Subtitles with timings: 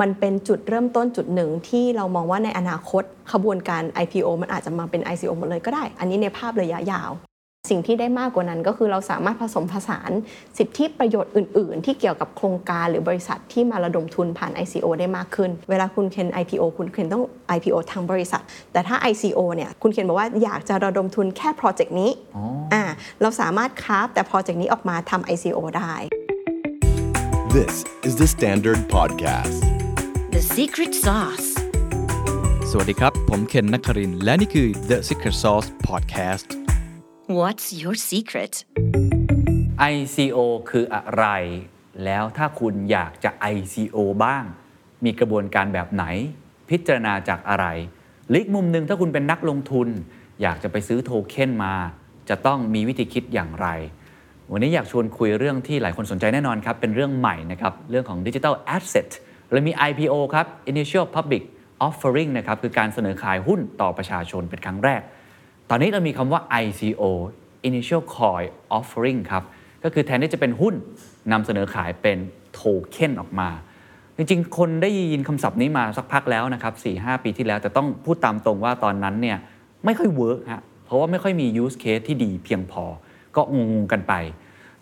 [0.00, 3.02] มันเป็นจุดเริ่มต้นจุดหนึ่งที่เรามองว่าในอนาคต
[3.32, 7.10] ขบวนการ IPO มันอาจจะมาเป็น ICO หมดเลยก็ได้ อันนี้ในภาพระยะยาว
[7.70, 10.10] สิ่งที่ได้มากกว่านั้นก็คือเราสามารถผสมผสาน
[10.58, 17.24] สิทธิประโยชน์อื่น ๆ ที่เกี่ยวกับโครงการหรือบริษัทที่มาระดมทุนผ่าน ICO ได้มากขึ้น เวลาคุณเคน IPO คุณเคนต้อง
[17.56, 18.42] IPO ทางบริษัท
[18.72, 22.10] แต่ถ้า ICO เนี่ยคุณเคนบอกว่าอยากจะระดมทุนแค่โปรเจกต์นี้
[22.74, 22.82] อ่า
[23.22, 25.94] เราสามารถคราฟแต่โปรเจกต์นี้ออกมาทำ ICO ได้
[27.56, 27.74] This
[28.08, 29.85] is the Standard Podcast.
[30.36, 31.48] The secret sauce.
[32.70, 36.48] สวัสดีครับ ผมเคนนักครินทร์และนี่คือ The Secret Sauce Podcast
[37.38, 38.54] What's your secret?
[39.92, 40.38] ICO
[40.70, 41.24] คืออะไร
[42.04, 44.44] แล้วถ้าคุณอยากจะ ICO บ้าง
[45.04, 46.04] มีกระบวนการแบบไหน
[46.70, 47.66] พิจารณาจากอะไร
[48.28, 49.88] หรืออีกมุมหนึ่งถ้าคุณเป็นนักลงทุน
[50.42, 51.74] อยากจะไปซื้อโทเค็นมา
[52.28, 53.68] จะต้องมีวิธีคิดอย่างไร
[54.52, 61.42] วันนี้อยากชวนคุยเรื่องที่หลายคนสนใจแน่นอนครับ เป็นเรื่องใหม่นะครับ เรื่องของ Digital Asset เรามี IPO ครับ Initial Public
[61.86, 65.02] Offering นะครับคือการเสนอขายหุ้นต่อประชาชนเป็นครั้งแรก
[65.70, 67.02] ตอนนี้เรามีคำว่า ICO
[67.68, 68.46] Initial Coin
[68.78, 69.42] Offering ครับ
[69.84, 70.74] ก็คือแทนที่จะเป็นหุ้น
[71.32, 72.18] นำเสนอขายเป็น
[72.52, 73.50] โทเค็นออกมา
[74.16, 79.38] จริงๆ คนได้ยินคำศัพท์นี้มาสักพักแล้วนะครับ 4-5 ปีที่แล้วแต่ต้องพูดตามตรงว่าตอนนั้นเนี่ย
[79.84, 82.84] ไม่ค่อยเวิร์กฮะเพราะว่าไม่ค่อยมี use case ที่ดีเพียงพอ
[83.36, 84.14] ก็งงๆกันไป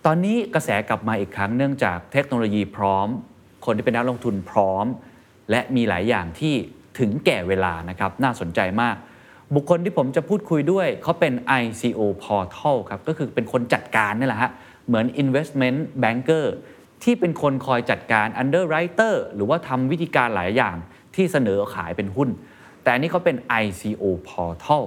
[0.06, 3.08] ตอนนี้กระแสกลับมาอีกครั้งเนื่องจากเทคโนโลยีพร้อม
[3.64, 4.86] คนที่เป็นนักลงทุนพร้อม
[5.50, 6.54] และมีหลายอย่างที่
[6.98, 8.96] ถึงแก่เวลานะครับน่าสนใจมาก
[9.54, 14.50] บุคคลที่ผมจะพูดคุยด้วยเขาเป็น ICO Portal ครับก็คือเป็นคนจัดการนี่แหละฮะ
[14.86, 16.46] เหมือน Investment Banker
[17.04, 20.76] ที่เป็นคนคอยจัดการ Underwriter หรือว่าทำวิธีการหลายอย่าง
[21.14, 22.28] ที่เสนอขายเป็นหุ้น
[22.82, 24.82] แต่อันนี้เขาเป็น ICO Portal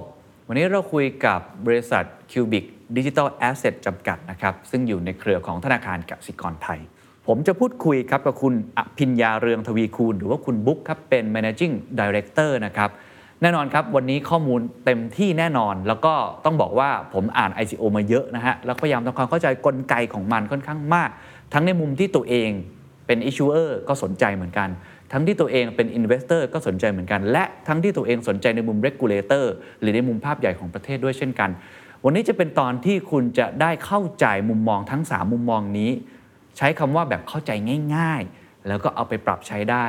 [0.46, 2.64] วันนี้เราคุยกับบริษัท Cubic
[2.96, 6.80] Digital Asset จำกัดนะครับ ซึ่งอยู่ในเครือของธนาคารกสิกรไทย
[7.30, 12.90] ผมจะพูดคุยครับกับคุณอภิญญาเรืองทวีคูณ หรือว่าคุณบุ๊คครับเป็น managing director นะครับ
[13.42, 21.10] แน่นอนครับ วันนี้ข้อมูลเต็มที่แน่นอน แล้วก็ต้องบอกว่าผมอ่าน ICO มาเยอะนะฮะ แล้วพยายามทำความเข้าใจกลไกของมันค่อนข้างมาก
[21.52, 22.50] ทั้งในมุมที่ตัวเอง
[23.06, 24.68] เป็น issuer ก็สนใจเหมือนกัน
[25.12, 29.44] ทั้งที่ตัวเองเป็น investor ก็สนใจเหมือนกัน และทั้งที่ตัวเองสนใจในมุม regulator
[29.80, 31.50] หรือในมุมภาพใหญ่ของประเทศด้วยเช่นกัน
[32.04, 35.90] วันนี้จะเป็นตอนที่คุณจะได้เข้าใจมุมมองทั้ง 3 มุมมองนี้
[36.58, 37.50] ใช้คำว่าแบบเข้าใจ
[37.94, 39.86] ง่าย ๆ แล้วก็เอาไปปรับใช้ได้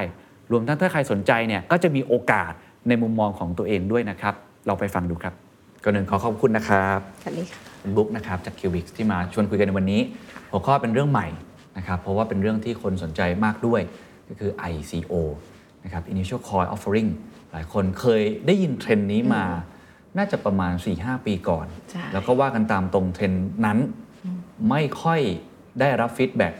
[0.51, 2.51] รวมทั้งถ้าใครสนใจเนี่ยก็จะมีโอกาส
[2.87, 4.33] ในมุมมองของตัวเองด้วยนะครับ
[4.67, 5.33] เราไปฟังดูครับ
[5.83, 10.01] ก่อนอื่นขอขอบคุณนะครับสวัสดีค่ะคุณบุ๊กนะครับจาก Cubic ที่มาชวนคุยกันในวันนี้
[10.51, 11.27] หัวข้อเป็นเรื่องใหม่
[11.77, 13.81] นะครับเพราะว่าเป็นเรื่องที่คนสนใจมากด้วย
[14.27, 15.13] ก็คือ ICO
[15.83, 17.09] นะครับ Initial Coin Offering
[17.51, 19.43] หลายคนเคยได้ยินเทรนด์นี้มา
[20.17, 23.77] น่าจะประมาณ 4-5 ปีก่อนใช่แล้วก็ว่ากันตามตรงเทรนด์นั้น
[24.69, 25.21] ไม่ค่อย
[25.79, 26.53] ได้รับ feedback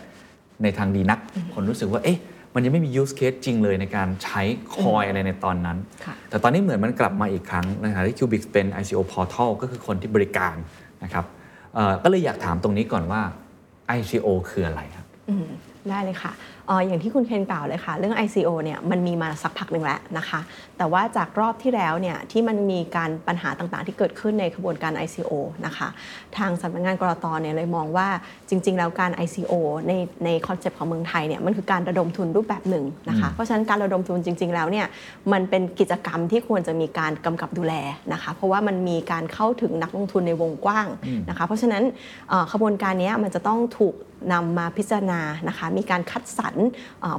[0.64, 1.20] ในทางดีนัก
[1.54, 2.20] คนรู้สึกว่าเอ๊ะ
[2.54, 4.42] มันยังไม่มี use case จริงเลยในการใช้
[4.76, 10.56] coin อะไรในตอนนั้นค่ะแต่ตอนนี้เหมือนมันกลับมาอีกครั้งนะครับที่ Cubic เป็น ICO Portal ก็คือคนที่บริการ
[11.04, 11.26] นะครับ
[11.76, 13.22] เอ่อก็เลยอยากถามตรงนี้ก่อนว่า
[13.98, 15.48] ICO คืออะไรครับอืม
[15.90, 20.40] ได้เลยค่ะเอ่ออย่างที่คุณเคนกล่าวเลยค่ะ เรื่อง ICO เนี่ยมันมีมาสักพักหนึ่งแล้วนะคะ
[20.78, 25.32] แต่ว่าจากรอบที่แล้วเนี่ยที่มันมีการปัญหาต่างๆ ที่เกิดขึ้นในขบวนการ ICO
[25.66, 25.88] นะคะ
[26.38, 27.26] ทางสำนักงาน ก.ล.ต.
[27.42, 28.08] เนี่ยเลยมองว่า
[28.50, 29.54] จริง ๆ แล้วการ ICO
[29.88, 29.94] ใน
[30.26, 34.86] ใน concept ของเมืองไทยเนี่ยมันคือการระดมทุนรูปแบบหนึ่งนะคะ เพราะฉะนั้นการระดมทุนจริง ๆ แล้วเนี่ย
[35.32, 37.74] มันเป็นกิจกรรมที่ควรจะมีการกำกับดูแล
[38.14, 40.88] นะคะ เพราะว่ามันมีการเข้าถึงนักลงทุนในวงกว้าง
[41.30, 41.84] นะคะ เพราะฉะนั้น
[42.30, 43.96] เอ่อขบวนการเนี้ยมันจะต้องถูก
[44.34, 46.59] นำมาพิจารณานะคะ มีการคัดสรรเอ่อ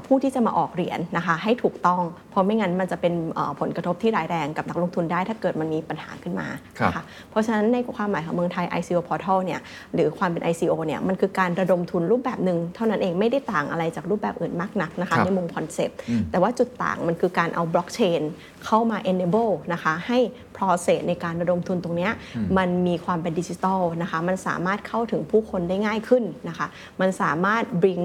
[0.07, 6.47] ผู้ที่จะมาออกเหรียญนะคะให้ถูกต้องเพราะไม่งั้นมันจะเป็นเอ่อผลกระทบที่ร้ายแรงกับนักลงทุนได้ ถ้าเกิดมันมีปัญหาขึ้นมา
[6.79, 9.61] ครับนะคะเพราะฉะนั้นในความหมายของเมืองไทย ICO Portal เนี่ย
[9.95, 15.97] หรือความเป็น ICO เนี่ยมันคือการระดมทุนรูปแบบหนึ่งเท่านั้นเองไม่ได้ต่างอะไรจากรูปแบบอื่นมากนักนะครัคะบในมุมคอนเซปต์
[16.31, 18.23] แต่ว่าจุดต่างมันคือการเอาบล็อกเชน
[18.67, 20.19] เข้ามา enable นะคะให้
[20.61, 22.13] process ในการระดมทุนตรงเนี้ย
[22.59, 26.67] มันมีความเป็นดิจิทัลนะคะมันสามารถเข้าถึงผู้คนได้ง่ายขึ้นนะคะ
[27.01, 28.05] มันสามารถ bring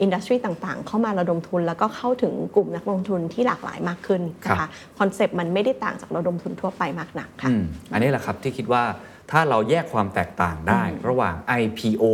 [0.00, 4.68] industry ต่างๆ เข้ามาระดมทุน แล้วก็เข้าถึงกลุ่มนักลงทุนที่หลากหลายมากขึ้นนะคะครับ
[4.98, 8.82] concept มันไม่ได้ต่างจากระดมทุนทั่วไปมากนักค่ะอืมอันนี้แหละครับที่คิดว่า
[9.30, 12.04] ถ้าเราแยกความแตกต่างได้ ระหว่าง IPO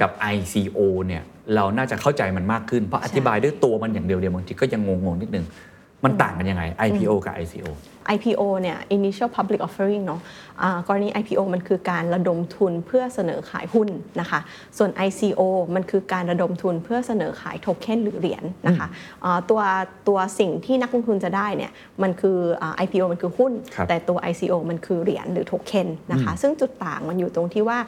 [0.00, 1.22] กับ ICO เนี่ย
[1.54, 5.46] เราน่าจะเข้าใจมันมากขึ้น เพราะอธิบายด้วยตัวมันอย่างเดียวเดียวบางทีก็ยังงงๆนิดนึง
[6.04, 7.66] มันต่างกันยังไง IPO กับ ICO
[8.14, 10.20] IPO เนี่ย initial public offering เนาะ
[10.62, 13.88] อ่ากรณี IPO มันคือการระดมทุนเพื่อเสนอขายหุ้น
[14.20, 14.40] นะคะ
[14.78, 15.40] ส่วน ICO
[15.74, 18.86] มันคือการระดมทุนเพื่อเสนอขายโทเค็นหรือเหรียญนะคะ
[19.24, 19.60] อ่าตัว
[20.08, 21.72] ตัวสิ่งที่นักลงทุนจะได้เนี่ย
[22.02, 27.78] มันคืออ่า IPO มันคือหุ้นครับแต่ตัว ICO มันคือเหรียญหรือโทเค็นนะคะ ซึ่งจุดต่างมันอยู่ตรงที่ว่า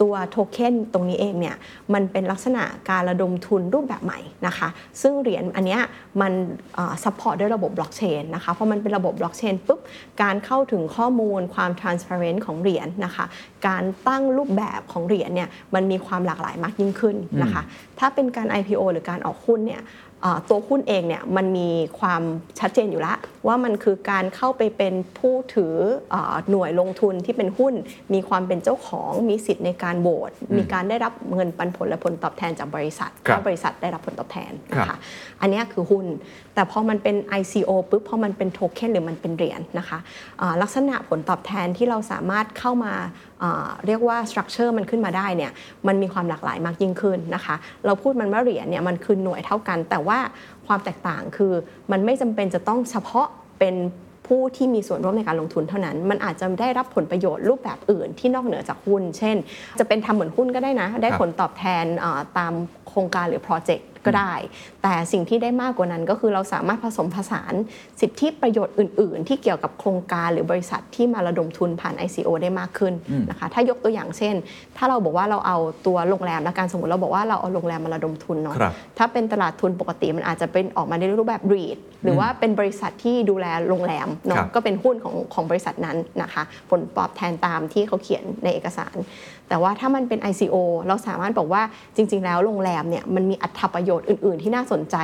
[0.00, 1.56] ตัวโทเค็นตรงนี้เองเนี่ย
[1.94, 4.68] มันเป็นลักษณะการระดมทุนรูปแบบใหม่นะคะ
[5.02, 5.80] ซึ่งเหรียญอันเนี้ย
[6.20, 6.32] มัน
[7.04, 9.80] support ด้วยระบบบล็อกเชนนะคะเพราะมันเป็นระบบบล็อกเชนปุ๊บ
[10.22, 13.24] การเข้าถึงข้อมูลความ transparent ของเหรียญนะคะ
[13.66, 17.62] การตั้งรูปแบบของเหรียญเนี่ยมันมีความหลากหลายมากยิ่งขึ้นนะคะ
[17.98, 19.82] ถ้าเป็นการ IPO หรือการออกหุ้นเนี่ย
[20.22, 21.68] เอ่อตัวหุ้นเองเนี่ยมันมี
[21.98, 22.22] ความ
[22.60, 25.74] ชัดเจนอยู่แล้ว ว่ามันคือการเข้าไปเป็นผู้ถือ
[26.10, 27.74] เออหน่วยลงทุนที่เป็นหุ้น
[28.14, 34.98] มีความเป็นเจ้าของมีสิทธิ์ในการโหวตมีการได้รับเงินปันผลและผลตอบแทนจากบริษัทครับถ้าบริษัทได้รับผลตอบแทนนะครัคะบ
[35.40, 36.06] อันเนี้ยคือหุ้น
[36.54, 39.98] แต่พอมันเป็น ICO ปุ๊บพอมันเป็นโทเค็นหรือมันเป็นเหรียญนะคะ
[40.38, 42.94] เอ่อลักษณะผลตอบแทนที่เราสามารถเข้ามา
[43.40, 45.52] เอ่อเรียกว่าสตรัคเจอร์มันขึ้นมาได้เนี่ย
[45.86, 47.54] มันมีความหลากหลายมากยิ่งขึ้นนะคะ
[47.86, 50.18] เราพูดมันว่าเหรียญเนี่ยมันคือหน่วยเท่ากัน แต่ว่า
[50.66, 51.52] ความแตกต่างคือ
[51.92, 53.26] มันไม่จำเป็นจะต้องเฉพาะ
[53.60, 53.74] เป็น
[54.26, 59.36] ผู้ที่มีส่วนร่วมในการลงทุนเท่านั้น มันอาจจะได้รับผลประโยชน์รูปแบบอื่นที่นอกเหนือจากหุ้น เช่น
[59.78, 61.84] จะเป็นทำเหมือนหุ้นก็ได้นะ ได้ผลตอบแทน
[62.38, 62.52] ตาม
[62.88, 64.34] โครงการหรือโปรเจกต์ ก็ได้
[64.82, 67.54] แต่สิ่งที่ได้มากกว่านั้นก็คือเราสามารถผสมผสาน
[68.00, 72.94] สิทธิประโยชน์อื่น ๆ ที่เกี่ยวกับโครงการหรือบริษัทที่มาระดมทุนผ่าน ICO ได้มากขึ้น
[73.30, 74.34] นะคะถ้ายกตัวอย่างเช่น
[74.76, 88.96] ถ้าเราบอกว่าเราเอาตัวโรงแรมและการสมมติเราบอกว่าเราเอาโรงแรมมาระดมทุนเนาะครับถ้าเป็นตลาดทุนปกติมันอาจจะเป็นออกมาในรูปแบบ REIT หรือว่าเป็นบริษัทที่ดูแลโรงแรมครัเนาะบก็เป็นหุ้นของของบริษัทนั้นนะคะ ผลตอบแทนตามที่เขาเขียนในเอกสาร
[89.48, 90.56] แต่ว่าถ้ามันเป็น ICO
[90.88, 91.62] เราสามารถบอกว่า
[91.96, 94.96] จริง ๆ แล้วโรงแรมเนี่ยมันมีอัตประโยชน์อื่น ๆ ที่น่าสนใจ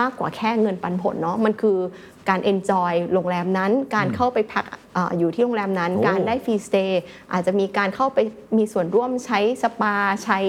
[0.00, 1.78] มากกว่าแค่เงินปันผลเนาะมันคือ
[2.28, 4.64] การ enjoy โรงแรมนั้นการเข้าไปพัก
[4.96, 7.02] อออยู่ที่โรงแรมนั้นโอ้การได้ฟรีสเตย์
[7.32, 8.18] อาจจะมีการเข้าไป
[8.58, 9.94] มีส่วนร่วมใช้สปา
[10.24, 10.40] ใช้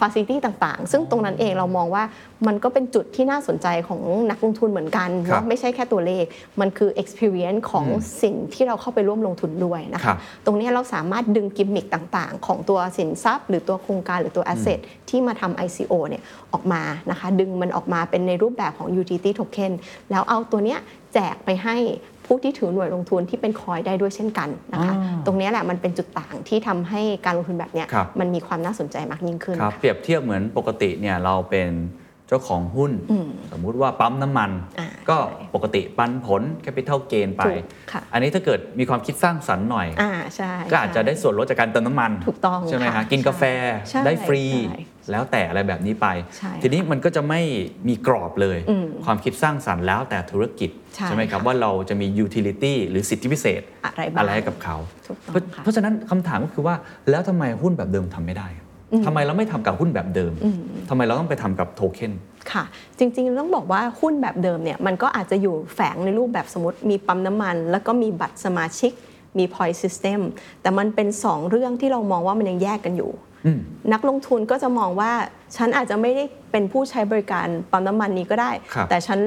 [0.00, 2.04] facility ต่างๆ ซึ่งตรงนั้นเองเรามองว่า
[2.46, 6.24] มันก็เป็นจุดที่น่าสนใจของนักลงทุนเหมือนกันครับเนาะไม่ใช่แค่ตัวเลข
[6.60, 7.86] มันคือ experience ของ
[8.22, 14.78] สิ่งที่เราเข้าไปร่วมลงทุนด้วยนะคะครับตรงนี้เราสามารถดึงกิมมิคต่างๆ ของตัวสินทรัพย์ หรือตัวโครงการหรือตัว asset
[15.10, 16.22] ที่มาทำ ICO เนี่ย
[16.52, 19.72] ออกมานะคะดึงมันออกมาเป็นในรูปแบบของ utility token
[20.10, 20.80] แล้วเอาตัวเนี้ย
[21.14, 21.76] แจกไปให้
[22.26, 24.94] ผู้ที่ถือหน่วยลงทุนที่เป็น coin ได้ด้วยเช่นกันนะคะ
[25.26, 31.70] ตรงเนี้ยแหละมันเป็นจุดต่างที่ทำให้การลงทุนแบบเนี้ยครับมันมีความน่าสนใจมากยิ่งขึ้นครับค่ะเปรียบเทียบเหมือนปกติเนี่ยเราเป็น
[32.28, 32.92] เจ้าของหุ้น
[33.52, 43.42] สมมุติว่าปั๊มน้ำมันอ่าก็ใช่ปกติปันผลแคปิต a ลเกนไปถูกค่ะอันนี้ถ้าเกิดมีความคิดสร้างสรรค์หน่อยอ่าใช่ก็อาจจะได้ส่วนลดจากการเติมน้ำมันถูกต้องใช่ไหมค่ะฮะกินกาแฟ
[43.90, 44.80] ใช่ได้ฟรีใช่
[45.10, 46.06] แล้วแต่อะไรแบบนี้ไป
[46.38, 47.40] ใช่ทีนี้มันก็จะไม่
[47.88, 50.70] มีกรอบเลยอืมความคิดสร้างสรรค์แล้วแต่ธุรกิจ
[51.04, 54.76] ใช่ไหมครับค่ะว่าเราจะมี utility หรือสิทธิพิเศษ อะไรบ้างอะไรให้กับเขา
[55.06, 56.74] ถูกต้องเพราะค่ะเพราะฉะนั้นคำถามก็คือว่า
[57.10, 58.48] แล้วทำไมหุ้นแบบเดิมทำไม่ได้
[59.06, 60.32] ทำไมเราไม่ทำกับหุ้นแบบเดิม
[60.88, 62.12] ทำไมเราต้องไปทำกับโทเค็น
[62.52, 62.64] ค่ะ
[62.98, 68.92] จริงๆต้องบอกว่าหุ้นแบบเดิมเนี่ยมันก็อาจจะอยู่แฝงในรูปแบบสมมติมีปั๊มน้ำมัน แล้วก็มีบัตรสมาชิก
[69.38, 70.20] มี point system
[70.62, 73.10] แต่มันเป็น 2 เรื่องที่เรามองว่ามันยังแยกกันอยู่
[73.92, 75.12] นักลงทุนก็จะมองว่า
[75.56, 79.18] ฉันอาจจะไม่ได้เป็นผู้ใช้บริการปั๊มน้ำมันนี้ก็ได้ครับแต่ฉัน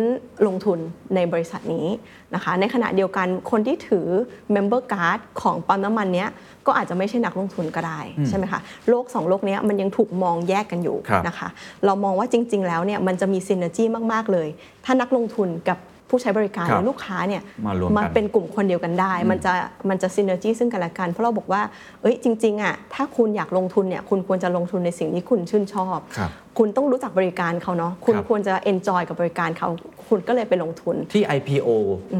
[0.48, 0.80] ลงทุน
[1.16, 1.88] ในบริษัทนี้
[2.36, 4.08] นะคะ ในขณะเดียวกันคนที่ถือ
[4.56, 6.30] member card ของปั๊มน้ำมันเนี้ย
[6.66, 11.50] ก็อาจจะไม่ใช่นักลงทุนก็ได้ใช่ไหมคะโลกสองโลกเนี้ยมันยังถูกมองแยกกันอยู่ครับนะคะ
[11.86, 14.48] เรามองว่าจริง ๆ แล้วเนี่ยมันจะมี synergy มาก ๆ เลย
[14.86, 15.78] ถ้านักลงทุนกับ
[16.10, 19.54] ผู้ใช้บริการครัหบรือลูกค้าเนี่ยมารวมกันเป็นกลุ่มคนเดียวกันได้ มันจะ
[19.90, 21.62] มันจะ synergy ซึ่งกันและกัน เพราะเราบอกว่า
[22.02, 26.00] เอ้ยจริงๆอะถ้าคุณอยากลงทุนเนี่ยคุณควรจะลงทุนในสิ่งที่คุณชื่นชอบ
[26.60, 29.70] ครับคุณต้องรู้จักบริการเขาเนาะคุณครับควรจะ enjoy กับบริการเขา
[30.08, 31.70] คุณก็เลยไปลงทุน ที่ IPO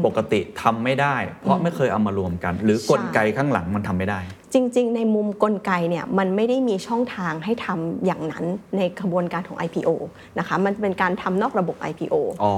[0.06, 4.20] ปกติทำไม่ได้ เพราะไม่เคยเอามารวมกัน หรือกลไกข้างหลังมันทำไม่ได้
[4.54, 8.44] จริง ๆ ในมุมกลไกเนี่ยมันไม่ได้มีช่องทางให้ทำอย่างนั้น
[8.76, 9.90] ในกระบวนการของ IPO
[10.38, 12.52] นะคะมันเป็นการทำนอกระบบ IPO อ๋อ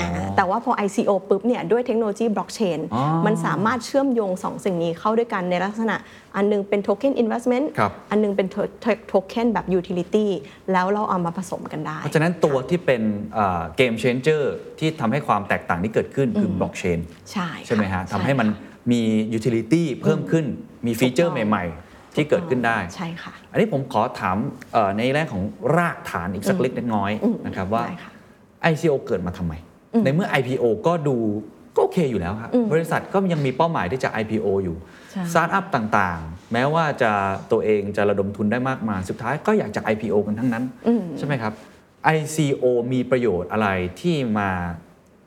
[0.00, 5.96] อาแต่ว่าพอ ICO ปุ๊บเนี่ยด้วยเทคโนโลยีบล็อกเชนอ๋อมันสามารถเชื่อมโยงสองสิ่งนี้เข้าด้วยกันในลักษณะ
[6.36, 8.48] อันหนึ่งเป็น token investment ครับอันหนึ่งเป็น
[9.08, 10.30] โทเค็นแบบ utility
[10.72, 13.02] แล้วเราเอามาผสมกันได้ เพราะฉะนั้นตัวที่เป็น
[13.76, 16.98] game changer ที่ทำให้ความแตกต่างที่เกิดขึ้นคือบล็อกเชน
[17.32, 18.48] ใช่ใช่ไหมฮะค่ะทำให้มัน
[18.92, 19.00] มี
[19.32, 20.44] utility เพิ่มขึ้น
[20.86, 24.36] มีฟีเจอร์ใหม่ ๆที่เกิดขึ้นได้ใช่ค่ะ อันนี้ผมขอถาม
[24.72, 25.42] เอ่อในแรกของ
[25.76, 28.12] รากฐานอีกสักเล็กน้อยอืมนะครับว่าได้ค่ะ
[28.72, 29.52] ICO เกิดมาทำไม
[30.04, 31.16] ในเมื่อ IPO ก็ดู
[31.76, 37.12] ก็โอเคอยู่แล้วครับบริษัทก็ยังมีเป้าหมายที่จะ IPO อยู่ใช่ สตาร์ทอัพต่างๆ แม้ว่าจะ
[37.52, 40.64] ตัวเองจะระดมทุนได้มากมายสุดท้ายก็อยากจะ IPO กันทั้งนั้น
[41.18, 41.52] ใช่ไหมครับ
[42.16, 43.68] ICO มีประโยชน์อะไร
[44.00, 44.50] ที่มา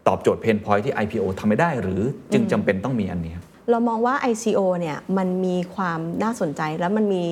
[0.07, 2.01] ตอบโจทย์ pain point ที่ IPO ทำไม่ได้หรือ
[2.33, 7.23] จึงจำเป็นต้องมีอันนี้ครับเรามองว่า ICO เนี่ยมันมีความน่าสนใจแล้วมันมี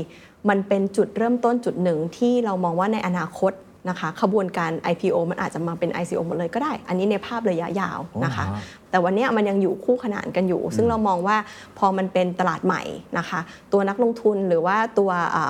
[0.50, 3.52] มันเป็นจุดเริ่มต้นจุดหนึ่งที่เรามองว่าในอนาคต
[3.90, 11.38] นะคะขบวนการ IPO มันอาจจะมาเป็น ICO หมดเลยก็ได้ อันนี้ในภาพระยะยาวนะคะอ๋อแต่วันเนี้ยมันยังอยู่คู่ขนานกันอยู่ ซึ่งเรามองว่า
[11.78, 12.84] พอมันเป็นตลาดใหม่
[13.18, 13.40] นะคะ
[13.74, 15.10] ตัวนักลงทุนหรือว่าตัว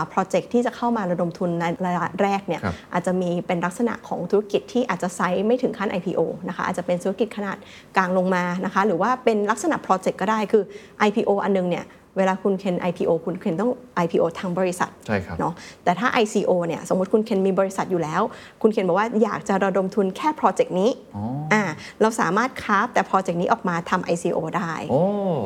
[0.10, 7.58] โปรเจกต์ที่จะเข้ามาระดมทุนในระยะแรกเนี่ยครับอาจจะมีเป็นลักษณะของธุรกิจที่อาจจะไซส์ไม่ถึงขั้น IPO นะคะอาจจะเป็นธุรกิจขนาด
[7.98, 10.64] กลางลงมานะคะ หรือว่าเป็นลักษณะโปรเจกต์ก็ได้คือ
[11.08, 11.86] IPO อันนึงเนี่ย
[12.18, 13.72] เวลาคุณเคน IPO คุณเคนต้อง
[14.04, 18.22] IPO ทางบริษัทใช่ครับเนาะแต่ถ้า ICO เนี่ยสมมติคุณเคนมีบริษัทอยู่แล้ว
[18.62, 21.64] คุณเคนบอกว่าอยากจะระดมทุนแค่โปรเจกต์นี้อ๋ออ่่า
[22.02, 25.02] เราสามารถคราฟแต่โปรเจกต์นี้ออกมาทำ ICO ได้โอ้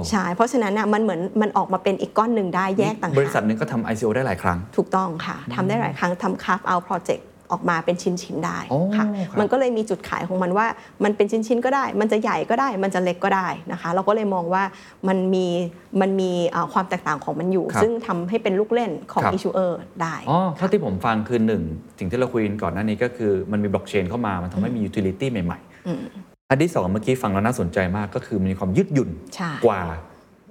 [0.10, 10.67] ใช่เพราะฉะนั้นน่ะมันเหมือนมันออกมาเป็นอีกก้อนหนึ่งได้แยกต่างหากบริษัทหนึงก็ทำ ICO ได้หลายครั้ง ถูกต้องค่ะทำได้หลายครั้งทำคราฟเอาโปรเจกต์ ออกมาเป็นชิ้นๆได้โอ้ค่ะครับมันก็เลยมีจุดขายของมันว่า
[11.03, 14.63] มันเป็นชิ้นๆก็ได้ มันจะใหญ่ก็ได้ มันจะเล็กก็ได้นะคะ เราก็เลยมองว่า
[15.08, 15.48] มันมี
[16.01, 21.63] มันมีเอ่อความแตกต่างของมันอยู่ครับซึ่งทำให้เป็นลูกเล่นของครับ issuer ได้อ๋อเท่าที่ผมฟังคือหนึ่ง
[22.00, 29.81] สิ่งที่เราคุยกันก่อนหน้านี้ก็คือมันมีบล็อกเชนเข้ามามันทำให้มี utility ใหม่ๆอันที่สองเมื่อกี้ฟังแล้วน่าสนใจมากก็คือมีความยืดหยุ่นใช่กว่า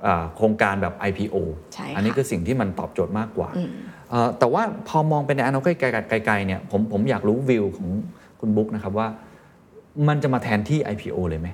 [0.07, 1.37] อ่าโครงการแบบ IPO
[1.75, 4.00] ใช่ค่ะอันนี้คือสิ่งที่มันตอบโจทย์มากกว่าเอ่อ
[4.39, 5.75] แต่ว่าพอมองไปในอนาคต
[6.11, 7.89] ไกลๆเนี่ยผมผมอยากรู้วิวของ
[8.41, 9.09] คุณบุ๊กนะครับว่า
[10.09, 11.49] มันจะมาแทนที่ IPO เลยไหม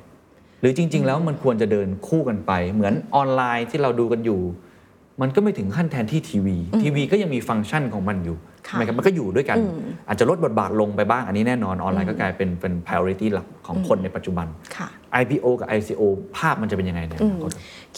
[0.60, 4.40] หรือจริง ๆ แล้วมันควรจะเดินคู่กันไป เหมือนออนไลน์ที่เราดูกันอยู่
[5.20, 8.36] มันก็ไม่ถึงขั้นแทนที่ทีวีทีวีก็ยังมีฟังก์ชันของมันอยู่
[8.68, 9.58] ค่ะใช่ไหมครับมันก็อยู่ด้วยกัน
[10.08, 14.46] อาจจะลดบทบาทลงไปบ้างอันนี้แน่นอนออนไลน์ก็กลายเป็นเป็น priority หลักของคนในปัจจุบัน
[14.76, 14.88] ค่ะ
[15.22, 16.02] IPO กับ ICO
[16.36, 17.20] ภาพมันจะเป็นยังไงเนี่ย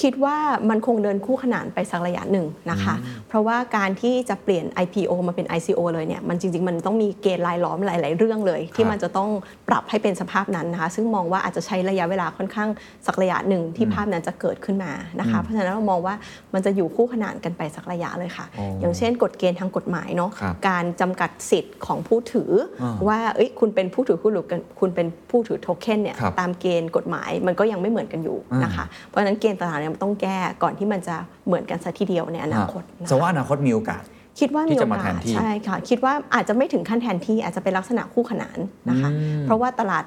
[0.01, 0.37] คิดว่า
[0.71, 2.95] มันคงเดินคู่ขนานไปสักระยะหนึ่งนะคะ
[3.29, 9.31] เพราะว่าการที่จะเปลี่ยน IPO มาเป็น ICO เลยเนี่ยมันจริง ๆ มันต้องมีเกณฑ์รายล้อมหลาย ๆ เรื่องเลย ที่มันจะต้อง
[9.69, 12.69] ปรับให้เป็นสภาพนั้นนะคะ ซึ่งมองว่าอาจจะใช้ระยะเวลาค่อนข้าง
[13.07, 16.15] สักระยะหนึ่งที่ภาพนั้นจะเกิดขึ้นมานะคะ เพราะฉะนั้นเรามองว่า
[16.55, 22.51] มันจะอยู่คู่ขนานกันไปสักระยะเลยค่ะอ๋อออย่างเช่น กฎเกณฑ์ทางกฎหมายเนาะครับการจำกัดสิทธิ์ของผู้ถือ
[22.83, 24.47] อว่าเอ้ยคุณเป็นผู้ถือหุ้นหรือ
[24.81, 34.03] คุณเป็นผู้ถือโทเค็นเนี่ยครับตามเกณฑ์กฎหมายมันก็ยังไม่เหมือนกันอยู่นะคะเพราะฉะนั้นเกณฑ์ต่างๆเนี่ยมันต้องแก้ก่อนที่มันจะเหมือนกันสัทีเดียวในอนาคตนะคะสมมติว่าอนาคตมีโอกาส
[34.41, 38.59] คิดว่าที่มีโอจะมาแทกาสนที่ใช่ค่ะคิดว่าอาจจะไม่ถึงขั้นแทนที่อาจจะเป็นลักษณะคู่ขนาน
[38.91, 39.11] นะคะ
[39.45, 40.05] เพราะว่าตลาด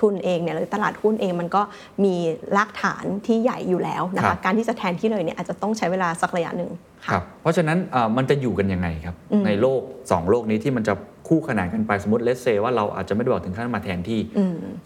[0.00, 1.62] ทุนเองเนี่ยหรือตลาดหุ้นเองมันก็
[2.04, 2.14] มี
[2.56, 6.70] รากฐานที่ใหญ่อยู่แล้วนะครัคะบการที่จะแทนที่เลยเนี่ยอาจจะต้องใช้เวลาสักระยะหนึ่ง
[7.06, 9.14] คค่ะรับเพราะฉะนั้นเอ่อมันจะอยู่กันยังไงครับ
[9.46, 10.94] ในโลก 2 โลกนี้ที่มันจะ
[11.28, 14.20] คู่ขนานกันไปสมมติเลสเซว่าเราอาจจะไม่ได้บอกถึงขั้นมาแทนที่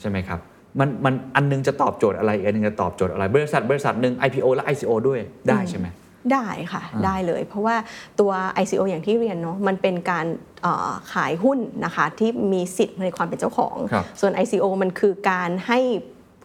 [0.01, 0.41] ใช่ไหมครับ
[0.81, 5.87] มันมันอันนึงจะตอบโจทย์อะไรอีกอันนึงจะตอบโจทย์อะไร บริษัทบริษัทหนึ่ง IPO และ ICO ด้วยได้ใช่ไหม
[6.33, 7.77] ได้ค่ะ ได้เลยเพราะว่า
[8.21, 8.31] ตัว
[8.63, 10.27] ICO อย่างที่เรียนเนาะมันเป็นการ
[10.63, 15.79] เอ่อขายหุ้นนะคะที่มีสิทธิ์ในความเป็นเจ้าของครับส่วน ICO มันคือการให้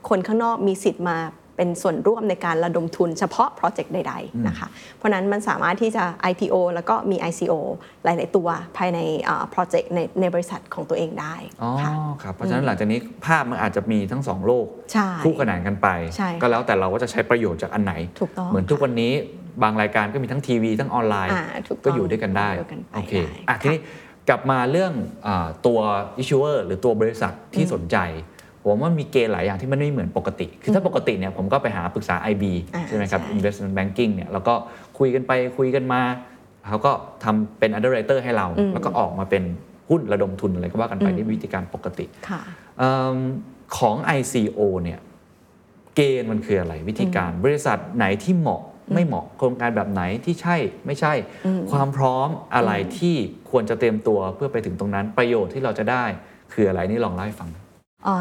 [0.10, 1.18] คนข้างนอกมีสิทธิ์มา
[1.58, 4.68] เป็นส่วนร่วมในการระดมทุนเฉพาะโปรเจกต์ใด ๆ นะคะ
[4.98, 7.54] เพราะฉะนั้นมันสามารถที่จะ IPO แล้วก็มี ICO
[8.04, 9.00] หลาย ๆ ตัวภายใน
[9.52, 11.94] โปรเจกต์ในในบริษัทของตัวเองได้อ๋อค่ะ
[12.24, 19.12] ครับเพราะฉะนั้นหลังจากนี้ภาพมันอาจจะมีทั้งสองโลกใช่คู่ขนานกันไปใช่ค่ะก็แล้วแต่เราว่าจะใช้ประโยชน์จากอันไหนถูกต้องเหมือนทุกวันนี้
[19.64, 23.80] บางรายการก็มีทั้งทีวีทั้งออนไลน์อ่าถูกต้องก็อยู่ด้วยกันได้อยู่ด้วยกันไปโอเคได้อะค่ะทีนี้
[24.30, 24.94] กลับมาเรื่อง
[25.28, 25.80] อาตัว
[26.22, 27.98] issuer หรือตัวบริษัทที่สนใจ
[28.64, 32.44] ผมว่ามีเกณฑ์หลายอย่างที่มันไม่เหมือนปกติ คือถ้าปกติเนี่ยผมก็ไปหาปรึกษา IB
[32.76, 34.54] อ่าใช่ไหมครับใช่ investment banking เนี่ยแล้วก็
[34.98, 36.02] คุยกันไปคุยกันมา
[36.70, 36.92] เขาก็
[37.24, 39.44] ทำเป็น underwriter ให้เรา แล้วก็ออกมาเป็น
[39.90, 42.42] หุ้นระดมทุนอะไรก็ว่ากันไปด้วยวิธีการปกติค่ะ
[42.78, 43.18] เอิ่ม
[43.78, 45.00] ของ ICO เนี่ย
[45.96, 48.62] เกณฑ์มันคืออะไรวิธีการบริษัทไหนที่เหมาะ
[48.94, 50.56] ไม่เหมาะโครงการแบบไหนที่ใช่
[50.86, 51.14] ไม่ใช่
[51.72, 53.16] ความพร้อมอะไรที่
[53.52, 56.06] ควรจะเตรียมตัวเพื่อไปถึงตรงนั้นประโยชน์ที่เราจะได้
[56.54, 57.63] คืออะไรนี่ลองเล่าให้ฟังเอ่อ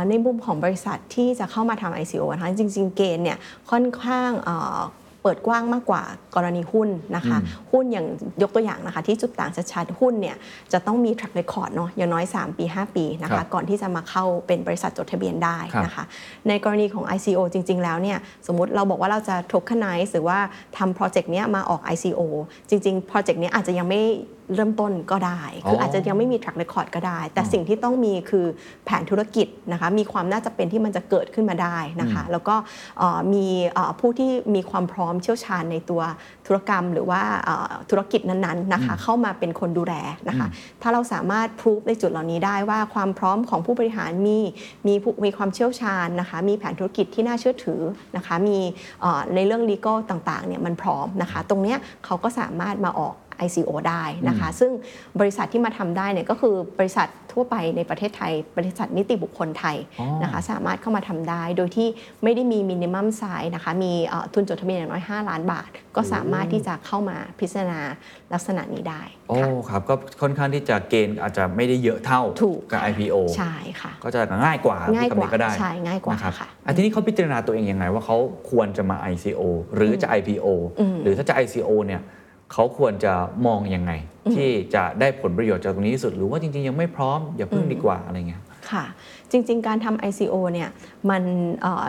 [0.08, 3.38] ในมุมของบริษัทที่จะเข้ามาทำ ICO นะคะจริง ๆ เกณฑ์เนี่ย
[3.70, 4.80] ค่อนข้างเอ่อ
[5.24, 6.02] เปิดกว้างมากกว่า
[6.36, 7.38] กรณีหุ้นนะคะ
[7.72, 8.06] หุ้นอย่าง
[8.42, 10.36] ยกตัวอย่างนะคะ ที่จุดต่างชัดๆหุ้นเนี่ย
[10.72, 16.04] จะต้องมี track record เนาะอย่างน้อย 3 ปี 5 ปีนะครัคะบก่อนที่จะมาเข้าเป็นบริษัทจดทะเบียนได้ครับนะคะ
[16.48, 20.38] ในกรณีของ ICO จริง ๆ แล้วเนี่ยสมมุติเราบอกว่าเราจะ tokenize หรือว่า
[20.78, 22.20] ทำโปรเจกต์เนี้ยมาออก ICO
[22.68, 24.02] จริงๆโปรเจกต์เนี้ยอาจจะยังไม่
[24.56, 28.46] เริ่มต้นก็ได้ คืออาจจะยังไม่มี track record ก็ได้ แต่สิ่งที่ต้องมีคือ
[28.84, 32.54] แผนธุรกิจนะคะ มีความน่าจะเป็นที่มันจะเกิดขึ้นมาได้นะคะ แล้วก็
[32.98, 36.02] เอ่อมีเอ่อผู้ที่มีความพร้อมเชี่ยวชาญในตัว
[36.46, 39.94] ธุรกรรมหรือว่าเอ่อธุรกิจนั้นๆนะคะ เข้ามาเป็นคนดูแล
[40.28, 40.48] นะคะ
[40.82, 44.38] ถ้าเราสามารถพิสูจในจุดเหล่านี้ได้ว่าความพร้อมของผู้บริหารมี
[44.88, 47.80] มีผู้มีความเชี่ยวชาญนะคะ มีแผนธุรกิจที่น่าเชื่อถือ
[48.16, 48.58] นะคะ มี
[49.02, 53.14] เอ่อในเรื่อง legal ต่างๆเนี่ยมันพร้อมนะคะ ตรงเนี้ยเขาก็สามารถมาออก
[53.46, 54.70] ICO ได้นะคะ ซึ่ง
[55.20, 61.88] บริษัทที่มาทำได้เนี่ยก็คือบริษัททั่วไปในประเทศไทย บริษัทนิติบุคคลไทยอ๋อนะคะสามารถเข้ามาทำได้ โดยที่
[62.22, 67.80] ไม่ได้มี minimum size นะคะมีเอ่อทุนจดทะเบียนอย่างน้อย 5 ล้านบาท ก็สามารถที่จะเข้ามาพิจารณา
[68.32, 78.16] ลักษณะนี้ได้โอ้ค่ะครับก็ค่อนข้างที่จะเกณฑ์อาจจะไม่ได้เยอะเท่าถูกกับค่ะ IPO ใช่ค่ะก็จะง่ายกว่าง่ายกว่าพูดคำนี้ก็ได้ใช่ง่ายกว่านะครับค่ะอันที่นี้เขาพิจารณาตัวเองยังไงว่าเขา
[78.50, 79.42] ควรจะมา ICO
[79.74, 80.46] หรือจะ IPO
[81.02, 82.02] หรือถ้าจะ ICO เนี่ย
[82.52, 83.12] เขาควรจะ
[83.46, 83.92] มองยังไง
[84.34, 88.84] ที่จะได้ผลประโยชน์จากตรงนี้ที่สุด หรือว่าจริง ๆ ยังไม่พร้อมอย่าเพิ่งดีกว่าอะไรเงี้ยค่ะ
[89.30, 90.68] จริง ๆ การทำ ICO เนี่ย
[91.10, 91.22] มัน
[91.62, 91.86] เอ่อ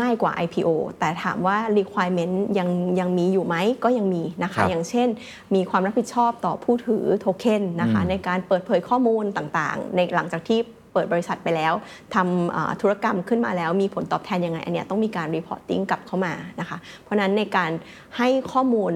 [0.00, 2.68] ง่ายกว่า IPO แต่ถามว่า requirement ยัง
[3.00, 5.08] ยังมีอยู่ไหมก็ยังมีนะครัคะบอย่างเช่น
[5.54, 10.58] มีความรับผิดชอบต่อผู้ถือโทเค็นนะคะอืมในการเปิดเผยข้อมูลต่างๆ ในหลังจากที่
[10.92, 11.72] เปิดบริษัทไปแล้ว
[12.14, 17.70] ทำเอ่อธุรกรรมขึ้นมาแล้วมีผลตอบแทนยังไงอันเนี้ยต้องมีการ reporting กลับเข้ามานะคะเพราะฉะนั้นในการ
[18.16, 18.92] ให้ข้อมูล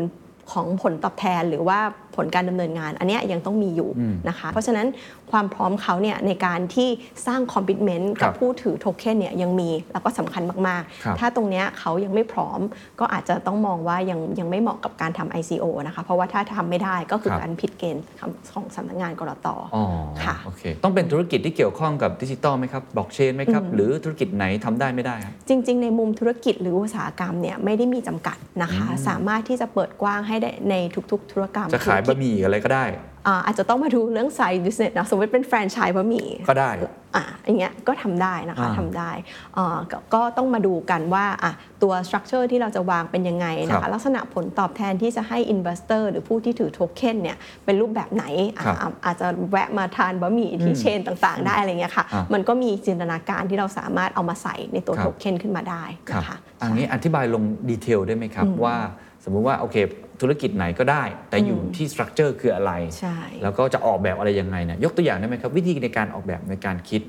[0.51, 1.81] ของผลตอบแทนหรือว่า
[2.17, 3.91] ผลการดำเนินงาน อันเนี้ยยังต้องมีอยู่
[4.29, 4.87] นะคะเพราะฉะนั้น
[5.31, 6.89] ความพร้อมเขาเนี่ยในการที่
[7.27, 12.61] สร้างคอมมิชเมนต์ครักับบผู้ถือโทเค็นเนี่ยยังมีแล้วก็สำคัญมากครับๆถ้าตรงเนี้ยเขายังไม่พร้อม
[13.01, 18.05] ก็อาจจะต้องมองว่ายังยังไม่เหมาะกับการทำ ICO นะคะเพราะว่าถ้าทำไม่ได้ก็คือครับการผิดเกณฑ์
[18.53, 19.85] ของสำนักงานกรตอ๋อ
[20.25, 30.75] ค่ะโอเคต้องเป็นธุรกิจที่เกี่ยวข้องกับดิจิตอลไหมครับบล็อกเชนไหมครับหรือธุรกิจไหนทำได้ไม่ได้ครับจริง ๆ ในมุมธุรกิจหรืออุตสาหกรรมเนี่ยไม่ได้มีจำกัดนะคะ สามารถที่จะเปิดกว้างให้ได้ใน
[31.11, 32.85] ทุก ๆ ธุรกรรมจะขายธุรบะกิจหมี่อะไรก็ได้
[33.27, 36.71] อ่าอาจจะต้องมาดูเรื่อง size business นะสมมติเป็นแฟรนไชส์บะหมี่ก็ได้
[37.17, 39.11] อะอย่างเงี้ยก็ทำได้นะคะอ่าทำได้
[39.57, 48.25] อ่าก็ก็ต้องมาดูกันว่าอะตัว structure ที่เราจะวางเป็นยังไงนะคะครับลักษณะผลตอบแทนที่จะให้ investor หรือผู้ที่ถือโทเค็นเนี่ยเป็นรูปแบบไหน
[48.57, 58.77] อะครับอะอาจจะแวะมาทานบะหมี่ที่ chain ต่างๆ ได้อะไรเงี้ยค่ะอะมันก็มีจินตนาการที่เราสามารถเอามาใส่ในตัวครับโทเค็นขึ้นมาได้ครับนะคะอันนี้อธิบายลง detail ได้ไหมครับว่า
[59.25, 59.77] สมมุติว่าโอเค
[60.23, 67.03] ธุรกิจไหนก็ได้ แต่อยู่ที่ structure คืออะไรใช่แล้วก็จะออกแบบอะไรยังไงเนี่ยยกตัวอย่างได้ไหมครับ วิธีในการออกแบบในการคิด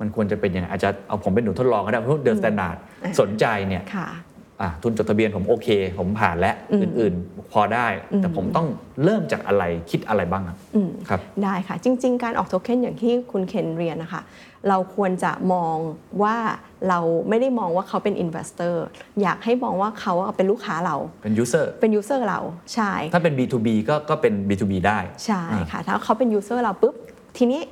[0.00, 2.76] มันควรจะเป็นยังไงอาจจะเอาผมเป็นหนูทดลองก็ได้เพราะ The Standard
[3.20, 4.08] สนใจเนี่ยค่ะ
[4.60, 7.86] อะทุนจดทะเบียนผมโอเค ผมผ่านแล้วอื่นๆ พอได้
[8.18, 8.66] แต่ผมต้อง
[9.04, 10.56] เริ่มจากอะไรคิดอะไรบ้างอะ
[11.08, 14.22] ครับ ได้ค่ะ จริง ๆ การออกโทเค็นอย่างที่คุณเคนเรียนนะคะ
[14.68, 15.76] เราควรจะมอง
[16.22, 16.36] ว่า
[16.88, 18.84] เราไม่ได้มองว่าเขาเป็น investor
[19.22, 22.40] อยากให้มองว่าเขาเป็นลูกค้าเราเป็น user เป็น user เรา
[22.74, 25.42] ใช่ถ้าเป็น B2B ก็ก็เป็น B2B ได้ใช่
[25.72, 26.94] ค่ะถ้าเขาเป็น user เราปุ๊บ
[27.38, 27.62] ทีนี้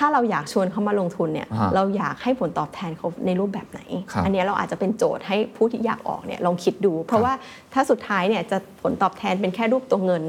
[0.00, 3.80] ถ้าเราอยากชวนเขามาลงทุนเนี่ยอ่าเราอยากให้ผลตอบแทนเขาในรูปแบบไหน
[4.12, 7.32] ครับอันเนี้ยเราอาจจะเป็นโจทย์ให้ผู้ที่อยากออกเนี่ยลองคิดดู เพราะว่า
[7.72, 10.24] ถ้าสุดท้ายเนี่ยจะผลตอบแทนเป็นแค่รูปตัวเงิน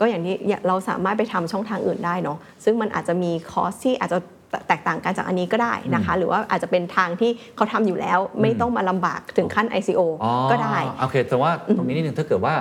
[0.00, 0.36] ก็อย่างที่
[0.68, 4.18] เราสามารถไปทำช่องทางอื่นได้เนาะซึ่งมันอาจจะมีคอสที่อาจจะ
[4.68, 12.54] แตกต่างกันจากอันนี้ก็ได้นะคะ หรือว่าอาจจะเป็นทางที่เขาทำอยู่แล้วไม่ต้องมาลำบากถึงขั้น ICO อ๋อก็ได้โอเคแต่ว่าตรงนี้นิดนึงถ้าเกิดว่า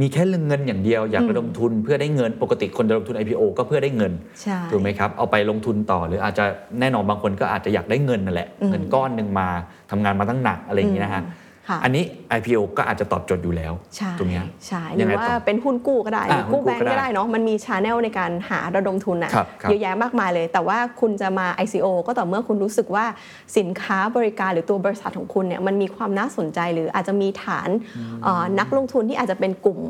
[0.00, 6.44] มีแค่เรื่องเงินอย่างเดียวอยากระดมทุนเพื่อได้เงินปกติคนจะลงทุน IPO ก็เพื่อได้เงินใช่ถูกไหมครับเอาไปลงทุนต่อหรืออาจจะ
[6.80, 9.48] แน่นอนบางคนก็อาจจะอยากได้เงินนั่นแหละเงินก้อนหนึ่งมา
[9.90, 11.41] ทำงานมาตั้งหนักอะไรอย่างนี้นะฮะค่ะ
[11.84, 12.04] อันนี้
[12.38, 23.04] IPO ก็อาจจะตอบโจทย์อยู่แล้วใช่ตรงเนี้ยใช่หยัรืงอไงว่าต่อเป็นหุ้นกู้ก็ได้หอ่ารือกู้หุ้นกู้แบงก์ก็ได้ก็ได้เนาะมันมีชาแนลในการหาระดมทุนอะครับครับเยอะแยะมากมายเลย แต่ว่าคุณจะมา ICO ก็ต่อเมื่อคุณรู้สึกว่า
[23.58, 27.68] สินค้าบริการหรือตัวบริษัทของคุณเนี่ยมันมีความน่าสนใจหรืออาจจะมีฐาน
[28.24, 29.80] เอ่อนักลงทุนที่อาจจะเป็นกลุ่ม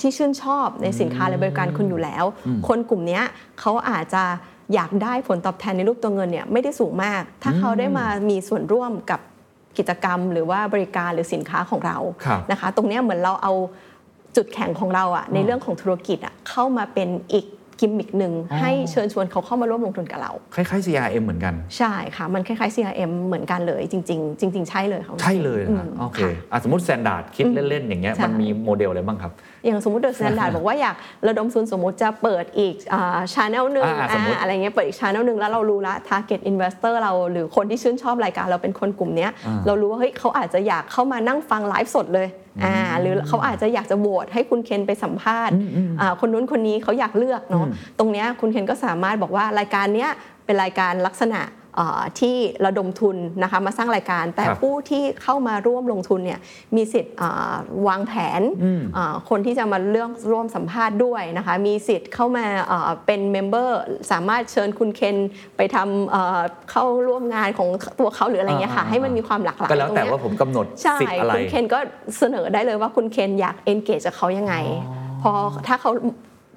[0.00, 2.24] ที่ชื่นชอบในสินค้าและบริการคุณอยู่แล้ว
[2.68, 3.22] คนกลุ่มเนี้ย
[3.60, 4.24] เขาอาจจะ
[4.74, 9.20] อยากได้ผลตอบแทนในรูปตัวเงินเนี่ยไม่ได้สูงมาก ถ้าเขาได้มามีส่วนร่วมกับ
[9.78, 13.52] กิจกรรม หรือว่าบริการหรือสินค้าของเราครับนะคะ ตรงเนี้ยเหมือนเราเอา
[14.36, 17.46] จุดแข็งของเราอะในเรื่องของธุรกิจอะเข้ามาเป็นอีก
[17.80, 27.84] กิมมิกหนึ่งให้เชิญชวนเขาเข้ามาร่วมลงทุนกับเรา คล้ายๆ CRM เหมือนกัน ใช่ค่ะ มันคล้ายๆ CRM เหมือนกันเลยจริง ๆ จริง ๆ ใช่เลยค่ะใช่เลยนะอืฮะมโอเคค่ะอะสมมติ s แ a นดาร์ดคิดเล่น
[27.86, 29.32] ๆ อย่างเงี้ยใช่มันมีโมเดลอะไรบ้างครับ
[29.64, 30.96] อย่างสมมติ The Standard บอกว่าอยาก
[31.28, 32.74] ระดมทุนสมมติจะเปิดอีก
[33.34, 39.30] channel หนึ่งอ่าสมมุติอ่าอะไรเงี้ยเปิดอีก channel หนึ่งแล้วเรารู้ละ target investor เราหรือคนที่ชื่นชอบรายการเราเป็นคนกลุ่มเนี้ย
[39.66, 42.28] เรารู้ว่าเฮ้ยเขาอาจจะอยากเข้ามานั่งฟังไลฟ์สดเลย
[42.64, 45.54] อ่าหรือเขาอาจจะอยากจะโหวตให้คุณเคนไปสัมภาษณ์
[46.00, 47.66] อ่าคนนู้นคนนี้เขาอยากเลือกเนาะ
[47.98, 50.10] ตรงเนี้ยคุณเคนก็สามารถบอกว่ารายการเนี้ย
[50.44, 51.67] เป็นรายการลักษณะเอ่อ
[52.20, 52.36] ที่
[52.66, 56.40] ระดมทุนนะคะมาสร้างรายการ แต่ครับผู้ที่เข้ามาร่วมลงทุนเนี่ย
[56.76, 57.54] มีสิทธิ์อ่า
[57.88, 58.42] วางแผน
[58.96, 65.16] อ่าคนที่จะมาเรื่องร่วมสัมภาษณ์ด้วยนะคะมีสิทธิ์เข้ามาเอ่อเป็น member สามารถเชิญคุณเคน
[65.56, 67.68] ไปทำเอ่อเข้าร่วมงานของ
[68.00, 71.78] ตัวเขาหรืออะไรเงี้ยค่ะอ่าให้มันมีความหลากหลายก็แล้วแต่รงเนี้ยว่าผมกำหนดใช่สิทธิ์อะไรคุณเคนก็
[72.18, 74.54] เสนอได้เลยว่าคุณเคนอยาก engage กับเขายังไง
[75.22, 75.32] พอ
[75.66, 75.90] ถ้าเขา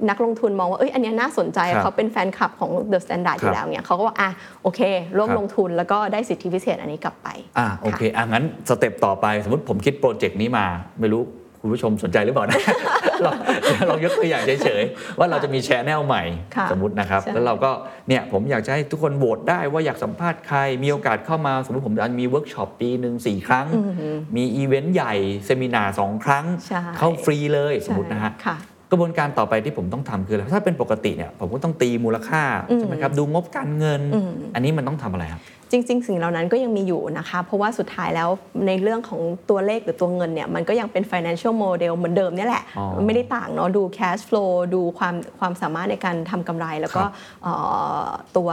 [0.09, 4.29] นักลงทุนมองว่าเอ้ยอันเนี้ยน่าสนใจครับเขาเป็นแฟนคลับของ The Standard อครับยู่แล้วเนี่ยเขาก็ว่าอะ
[4.63, 4.81] โอเค
[5.17, 10.65] ครับร่วมลงทุนแล้วก็ได้สิทธิพิเศษอันนี้กลับไปอ่าโอเคอะงั้น step ต่อไปสมมติผมคิดโปรเจกต์นี้มา
[11.01, 11.23] ไม่รู้
[11.63, 12.59] คุณผู้ชมสนใจหรือเปล่านะ
[13.25, 13.35] ลอง
[13.89, 16.23] ลองยกตัวอย่างเฉยๆ ว่าเราจะมี channel ใหม่
[16.55, 17.71] ค่ะสมมตินะครับใช่แล้วเราก็
[18.07, 23.65] เนี่ยผมอยากจะให้ทุกคนโหวตได้ว่าอยากสัมภาษณ์ใคร มีโอกาสเข้ามาสมมติผมจะมีเวิร์กช็อปปีหนึ่งสี่ครั้ง
[24.35, 25.13] มีอีเวนต์ใหญ่
[25.45, 28.57] seminar สองครั้งใช่เข้าฟรีเลยสมมตินะฮะค่ะ
[28.91, 32.43] กระบวนการต่อไปที่ผมต้องทำคืออะไรถ้าเป็นปกติเนี่ยผมก็ต้องตีมูลค่า
[32.77, 34.01] ใช่ไหมครับดูงบการเงิน
[34.55, 38.29] อันนี้มันต้องทำอะไรครับ จริง ๆ สิ่งเหล่านั้นก็ยังมีอยู่นะคะ เพราะว่าสุดท้ายแล้ว
[38.67, 47.11] ในเรื่องของตัวเลขหรือตัวเงินเนี่ยมันก็ยังเป็น financial model เหมือนเดิมเนี่ยแหละอ๋อมันไม่ได้ต่างเนาะดู cash flow ดูความความสามารถในการทำกำไร แล้วก็ครับ
[47.43, 47.53] เอ่
[48.03, 48.05] อ
[48.37, 48.49] ตัว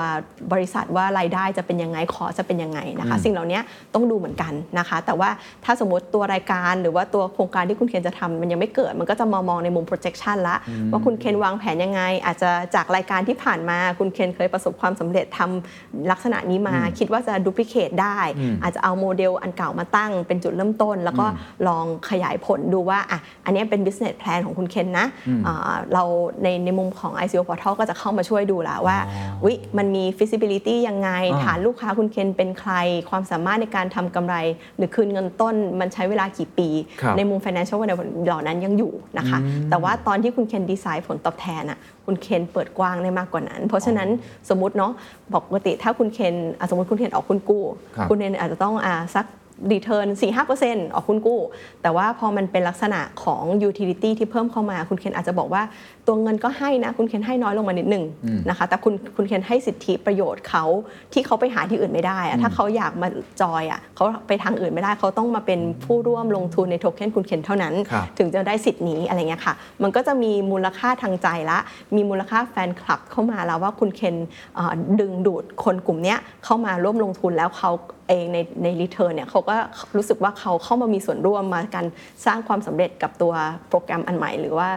[0.52, 3.60] บริษัทว่ารายได้จะเป็นยังไง ขอจะเป็นยังไงนะคะอืมสิ่งเหล่านี้
[3.94, 5.30] ต้องดูเหมือนกันนะคะ แต่ว่า
[5.64, 10.56] ถ้าสมมติตัวรายการหรือว่าตัวโครงการที่คุณเคนจะทำมันยังไม่เกิด มันก็จะมามองในมุม projection ละ
[10.90, 21.26] ว่าคุณเคนวางแผนยังไง อาจจะจากรายการที่ผ่านมาคุณเคนเคยประสบความสำเร็จทำลักษณะนี้มาคิดว่าจะ duplicate ได้อืมอาจจะเอาโมเดลอันเก่ามาตั้งเป็นจุดเริ่มต้น แล้วก็
[21.68, 25.06] ลองขยายผลดูว่าอะอันนี้เป็น business plan ของคุณเคนนะ
[25.46, 26.04] อ่าเรา
[26.42, 28.98] ในในมุมของ ICO Portal ก็จะเข้ามาช่วยดูแล้วว่า
[29.44, 32.72] วิมันมี feasibility ยังไงอ่าฐานลูกค้าคุณเคนเป็นใคร
[33.10, 34.36] ความสามารถในการทำกำไร
[34.76, 36.68] หรือคืนเงินต้นมันใช้เวลากี่ปี
[37.02, 39.38] ครับในมุม financial model เหล่านั้นยังอยู่นะคะ
[39.70, 44.08] แต่ว่าตอนที่คุณเคนดีไซน์ผลตอบแทนอะ คุณเคนเปิดกว้างได้มากกว่านั้น เพราะฉะนั้น
[44.50, 44.92] สมมติเนาะ
[45.34, 47.64] ปกติถ้าคุณเคนอะสมมติคุณเคนออกคุณกู้
[47.96, 49.26] ครับคุณเคนอาจจะต้องอ่าสัก
[49.72, 50.06] รีเทิร์น
[50.50, 51.40] 4-5%ออกคุณกู้
[51.82, 55.62] แต่ว่าพอมันเป็นลักษณะของ utility ที่เพิ่มเข้ามา คุณเคนอาจจะบอกว่า
[56.08, 58.04] ตัวเงินก็ให้นะ คุณเคนให้น้อยลงมานิดหนึ่ง
[58.48, 60.64] นะคะ แต่คุณคุณเคนให้สิทธิประโยชน์เขา
[61.12, 63.08] ที่เขาไปหาที่อื่นไม่ได้อะถ้าเขาอยากมา
[63.40, 71.58] จอยอะเขาไปทางอื่นไม่ได้เขาต้องมาเป็นผู้ร่วมลงทุนในโทเค็นคุณเคนเท่านั้นครับถึงจะได้สิทธิ์นี้อะไรเงี้ยค่ะ มันก็จะมีมูลค่าทางใจละ
[71.96, 74.16] มีมูลค่าแฟนคลับเข้ามาแล้วว่าคุณเคน
[74.54, 77.72] เอ่อดึงดูดคนกลุ่มเนี้ยเข้ามาร่วมลงทุนแล้วเขา
[78.08, 79.56] เองในใน return เนี่ยเขาก็
[79.96, 81.86] รู้สึกว่าเขาเข้ามามีส่วนร่วมมาการ
[82.26, 83.32] สร้างความสำเร็จกับตัว
[83.68, 84.68] โปรแกรมอันใหม่ หรือว่า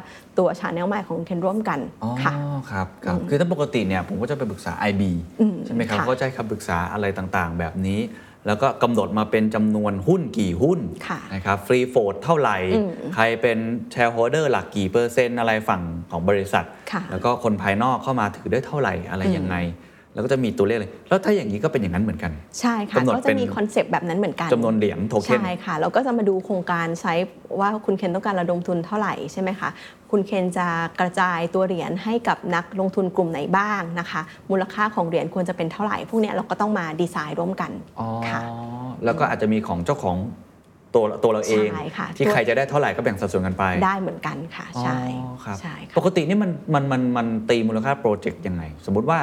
[0.42, 2.34] ตัว channel ใหม่ของคุณเคนร่วมกันอ๋อค่ะ
[2.72, 5.04] ครับครับ คือถ้าปกติเนี่ยผมก็จะไปปรึกษา IB
[5.42, 8.00] อืมใช่ไหมครับค่ะก็จะให้คำปรึกษาอะไรต่างๆ แบบนี้
[8.48, 13.58] แล้วก็กำหนดมาเป็นจำนวนหุ้นกี่หุ้นค่ะนะครับ free float เท่าไหร่อืมใครเป็น
[13.92, 19.56] shareholder หลักกี่เปอร์เซ็นต์อะไรฝั่งของบริษัทค่ะแล้วก็คนภายนอกเข้ามาถือได้เท่าไหร่อะไรยังไง
[20.14, 27.14] แล้วก็จะมีตัวเลขเลย แล้วถ้าอย่างนี้ก็เป็นอย่างนั้นเหมือนกัน ใช่ค่ะกำหนดก็เป็จะนมีคอนเซปต์แบบนั้นเหมือนกันจำนวนเหรียญโทเค็น ใช่ค่ะเราก็จะมาดูโครงการใช้
[27.60, 29.70] ว่าคุณเคนต้องการระดมทุนเท่าไหร่ใช่ไหมคะ
[30.12, 30.68] คุณเคนจะ
[31.00, 34.22] กระจายตัวเหรียญให้กับนักลงทุนกลุ่มไหนบ้างนะคะ
[34.52, 38.42] มูลค่าของเหรียญควรจะเป็นเท่าไหร่ พวกเนี้ยเราก็ต้องมาดีไซน์ร่วมกันอ๋อค่ะ
[39.06, 40.18] แล้วก็อาจจะมีของเจ้าของ
[40.96, 49.20] ตัวตัวเราเองใช่ค่ะที่ใครจะได้เท่าไหร่ก็แบ่งสัดส่วนกันไป ได้เหมือนกันค่ะ ใช่อ๋อครับใช่ค่ะปกตินี่มันมันมันมันตีมูลค่าโปรเจกต์ยังไง สมมุติว่า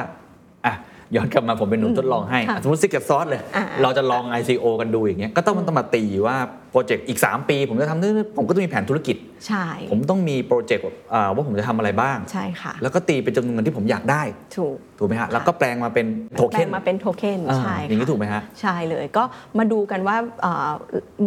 [0.67, 0.75] อะ
[1.15, 6.37] ย้อนกลับมาผมเป็นหนุ่มทดลองให้ค่ะสมมติ Secret Sauce เลยอ่าเราจะลอง ICO กันดูอย่างเงี้ยก็ต้องมันต้องมาตีว่า
[6.71, 9.15] โปรเจกต์อีก 3 ปี ผมจะทำด้วยผมก็ต้องมีแผนธุรกิจ
[9.47, 14.21] ใช่ ผมต้องมีโปรเจกต์อ่าว่าผมจะทำอะไรบ้าง ใช่ค่ะ แล้วก็ตีเป็นจำนวนเงินที่ผมอยากได้
[14.57, 19.23] ถูก ถูกไหมฮะ แล้วก็แปลงมาเป็นโทแปลเค็นงมาเป็นโทเค็นอ่าใช่อย่างนี้ค่ะถูกไหมฮะ ใช่เลย ก็
[19.57, 20.69] มาดูกันว่าเอ่อ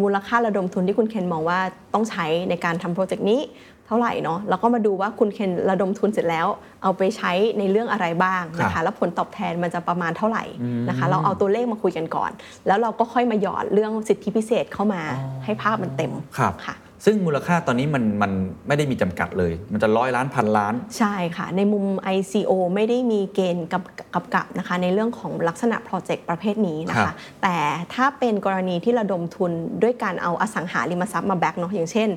[0.00, 1.58] มูลค่าระดมทุนที่คุณเคนมองว่า
[1.94, 3.40] ต้องใช้ในการทำโปรเจกต์นี้
[3.71, 6.46] เท่าไหร่เนาะแล้วก็มาดูว่าคุณเคนระดมทุนเสร็จแล้ว
[6.82, 10.44] เอาไปใช้ในเรื่องอะไรบ้างนะครัคะบแล้วผลตอบแทนมันจะประมาณเท่าไหร่
[10.88, 12.30] นะคะ เราเอาตัวเลขมาคุยกันก่อน
[12.66, 15.02] แล้วเราก็ค่อยมาหยอดเรื่องสิทธิพิเศษเข้ามา
[15.44, 18.32] ให้ภาพมันเต็มครับค่ะ ซึ่งมูลค่าตอนนี้มันมัน
[18.66, 21.84] ไม่ได้มีจำกัดเลย มันจะร้อยล้านพันล้าน ใช่ค่ะ ในมุม
[22.16, 23.82] ICO ไม่ได้มีเกณฑ์กับ
[24.14, 27.56] กับกับนะคะในเรื่องของลักษณะโปรเจกต์ประเภทนี้นะครัคะบแต่
[27.94, 32.08] ถ้าเป็นกรณีที่ระดมทุนด้วยการเอาอสังหาริมทรัพย์มา back เนาะอย่างเช่น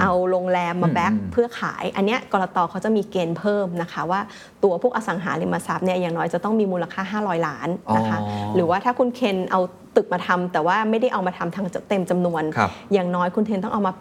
[0.00, 2.58] เอาโรงแรมมา back อืมเพื่อขาย อันเนี้ยกลต.
[2.70, 4.20] เขาจะมีเกณฑ์เพิ่มนะคะว่า
[4.64, 9.60] ตัวพวกอสังหาริมทรัพย์เนี่ยอย่างน้อยจะต้องมีมูลค่า 500 ล้านนะคะอ๋อหรือว่าถ้าคุณเคนเอา
[10.00, 13.92] ตึกมาทำแต่ว่าไม่ได้เอามาทำทั้งเต็มจำนวนครับอย่างน้อยคุณเคนต้องเอามา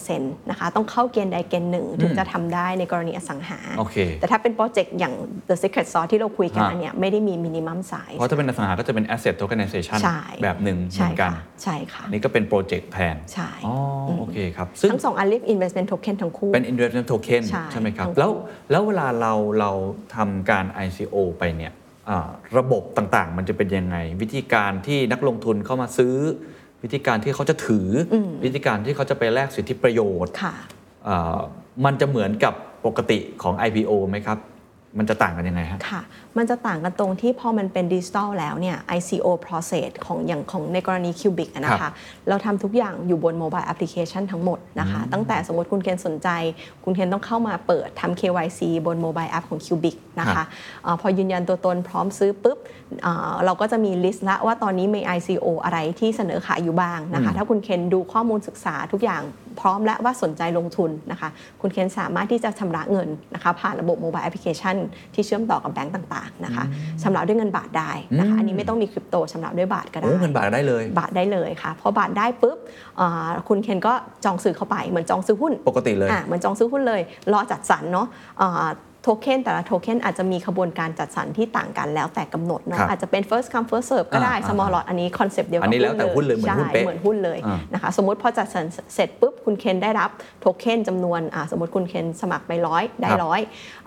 [0.00, 5.14] 80%นะคะต้องเข้าเกณฑ์ใดเกณฑ์หนึ่งถึงจะทำได้ในกรณีอสังหาโอเคแต่ถ้าเป็นโปรเจกต์อย่าง
[5.48, 13.74] The Secret Sauce ที่เราคุยกันฮะอันเนี้ยไม่ได้มีมินิมัมไซส์เพราะถ้าเป็นอสังหาก็จะเป็น asset tokenization ใช่แบบหนึ่งเหใช่มือนกันค่ะใช่ค่ะอันนี่ก็เป็นโปรเจกต์แทนใช่อ๋อ
[14.08, 18.30] อโอเคครับซึ่งทั้งสองอันเรียก investment token ทั้งคู่เป็น investment token ใช่ใช่ไหมครับทั้งคู่แล้ว
[18.70, 19.70] แล้วเวลาเราเรา
[20.16, 21.72] ทำการ ICO ไปเนี่ย
[22.08, 26.16] อ่าระบบต่างๆ มันจะเป็นยังไง วิธีการที่นักลงทุนเข้ามาซื้อ
[26.82, 30.54] วิธีการที่เขาจะถืออวิธีการที่เขาจะไปแลกสิทธิประโยชน์ค่ะ
[31.08, 31.38] อ่า
[31.84, 32.54] มันจะเหมือนกับ
[32.86, 34.38] ปกติของ IPO ไหมครับ
[34.98, 36.02] มันจะต่างกันยังไงฮะค่ะ
[36.38, 41.92] มันจะต่างกันตรงที่พอมันเป็นดิจิทัลแล้วเนี่ย ICO process ของอย่างของในกรณี Cubic อะนะครัคะบ
[42.28, 46.28] เราทำทุกอย่างอยู่บนโมบายแอปพลิเคชันทั้งหมดนะคะ ตั้งแต่สมมติคุณเคนสนใจ
[46.84, 50.46] คุณเคนต้องเข้ามาเปิดทำ KYC บนโมบายแอปของ Cubic นะครัคะบ
[50.86, 52.58] อาพอยืนยันตัวตนพร้อมซื้อปุ๊บ
[53.06, 59.22] อ่าเราก็จะมี list ละว่าตอนนี้มี ICO อะไรที่เสนอขายอยู่บ้างนะคะ ถ้าคุณเคนดูข้อมูลศึกษาทุกอย่าง
[59.60, 61.28] พร้อมและว่าสนใจลงทุนนะคะ
[61.60, 64.76] คุณเคนสามารถที่จะชำระเงินนะคะผ่านระบบโมบายแอปพลิเคชัน
[65.14, 66.64] ที่เชื่อมต่อกับแบงก์ต่างๆนะคะ
[67.02, 72.58] ชำระด้วยเงินบาทได้นะคะอันนี้ไม่ต้องมีคริปโตชำระด้วยบาทก็ได้โอ้เงินบาทได้เลยบาทได้เลยค่ะพอบาทได้ปุ๊บ
[73.00, 73.92] อ่าคุณเคนก็
[74.24, 77.00] จองซื้อเข้าไปเหมือนจองซื้อหุ้นปกติเลยอะเหมือนจองซื้อหุ้นเลย
[77.32, 78.06] รอจัดสรรเนาะ
[78.40, 78.68] อ่า
[79.02, 90.10] โทเค็นแต่ละโทเค็นอาจจะมีขบวนการจัดสรรที่ต่างกันแล้วแต่กำหนดเนาะครับอาจจะเป็น first come first serve ก็ได้อ่า small lot อันนี้ concept เดียวกันอันนี้แล้วแต่หุ้นเลยเหมือนหุ้นเป๊ะใช่เหมือนหุ้นเลยอ่านะคะสมมติพอจัดสรรเสร็จปุ๊บคุณเคนได้รับ
[90.40, 93.40] โทเค็นจำนวนอ่าสมมติคุณเคนสมัครไปร้อยได้ครับร้อย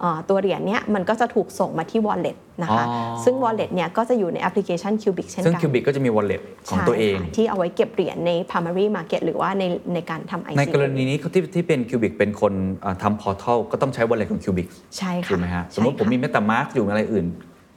[0.04, 9.64] อ่าตัวเหรียญเนี้ยมันก็จะถูกส่งมาที่ wallet นะคะอ๋อซึ่ง wallet เนี่ยก็จะอยู่ในแอปพลิเคชัน Kubix เช่นซึ่งกันคิวบิกก็จะมี wallet ของตัวเองใช่ค่ะที่เอาไว้เก็บเหรียญใน primary market หรือว่าใน
[9.94, 12.54] ในการทำ ICO ในกรกรณีนี้ที่ที่เป็น Kubix เป็นคน
[12.86, 17.26] อ่าทำ portal ก็ต้องใช้ wallet ของ Kubix ใช่ค่ะถูกไหมฮะใช่ค่ะสมมติผมมี MetaMask อยู่อะไรอื่น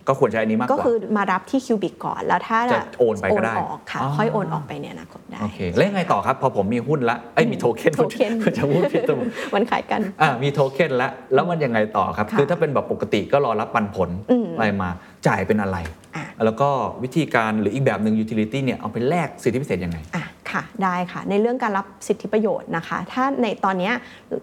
[0.08, 9.16] ก็ควรใช้อันนี้มากกว่าก็คือมารับที่ Kubixิกก่อน แล้วถ้าจะโอนไปก็ได้ออกค่ะอ๋อค่อยโอนออกไปในอนาคตได้โอเคแล้วยังไงต่อครับ พอผมมีหุ้นละเอ้ยมีโทเค็นโทเค็นจะพูดผิดตัว
[9.54, 14.90] มันขายกันอ่ามีโทเค็นแล้วแล้วมันยังไงต่อครับค่ะคือถ้าเป็นแบบปกติก็รอรับปันผลอืมอะไรมา
[15.26, 15.76] จ่ายเป็นอะไร
[16.16, 16.68] อะ แล้วก็
[17.02, 23.94] วิธีการหรืออีกแบบหนึ่ง utility เนี่ยเอาไปแลกสิทธิพิเศษยังไงอะค่ะได้ค่ะ ในเรื่องการรับสิทธิประโยชน์นะคะ ถ้าในตอนเนี้ย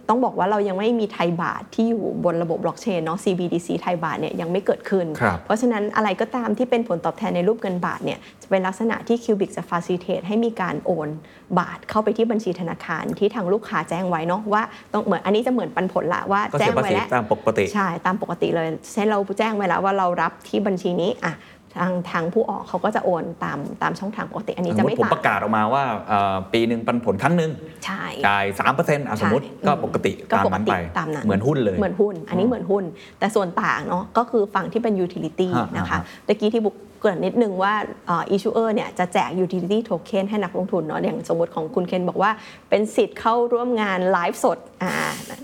[0.10, 11.10] ต้องบอกว่าเรายังไม่มีไทยบาทที่อยู่บนระบบบล็อกเชนเนาะ CBDC ไทยบาทเนี่ยยังไม่เกิดขึ้นครับเพราะฉะนั้นอะไรก็ตามที่เป็นผลตอบแทนในรูปเงินบาทเนี่ยจะเป็นลักษณะที่ Cubic จะ facilitate ให้มีการโอน
[11.60, 21.34] บาทเข้าไปที่บัญชีธนาคารที่ทางลูกค้าแจ้งไว้เนาะว่าต้องเหมือนอันนี้จะเหมือนปันผลละว่าก็แจ้เสีงยภาไว้ษีแล้วตามปกติใช่ตามปกติเลยเช่นเราแจ้งไว้แล้วว่าเรารับที่บัญชีนี้อะ
[21.78, 27.52] ทางทางผู้ออกเขาก็จะโอนตามตามช่องทางปกติอันนี้สจะมมไม่ติผมต่างประกาศออกมาว่าเอ่อปีหนึ่งปันผลครั้งหนึ่ง
[27.86, 28.46] ใช่จ่าย
[28.78, 32.84] 3%อะสมมติใช่ก็ปกติก็ตามปกนั้นติไปตามนั้นเหมือนหุ้นเลยเหมือนหุ้น อันนี้เหมือนหุ้น
[33.20, 37.74] แต่ส่วนต่างเนาะก็คือฝั่งที่เป็น utility ฮะนะคะฮะตะกี้ที่บุกเกริ่นนิดนึงว่า
[38.08, 42.32] เอ่อ issuer เนี่ยจะแจก utility token ให้นักลงทุนเนาะอย่างสมมติของคุณเคนบอกว่า
[42.70, 44.92] เป็นสิทธิ์เข้าร่วมงานไลฟ์สดอ่า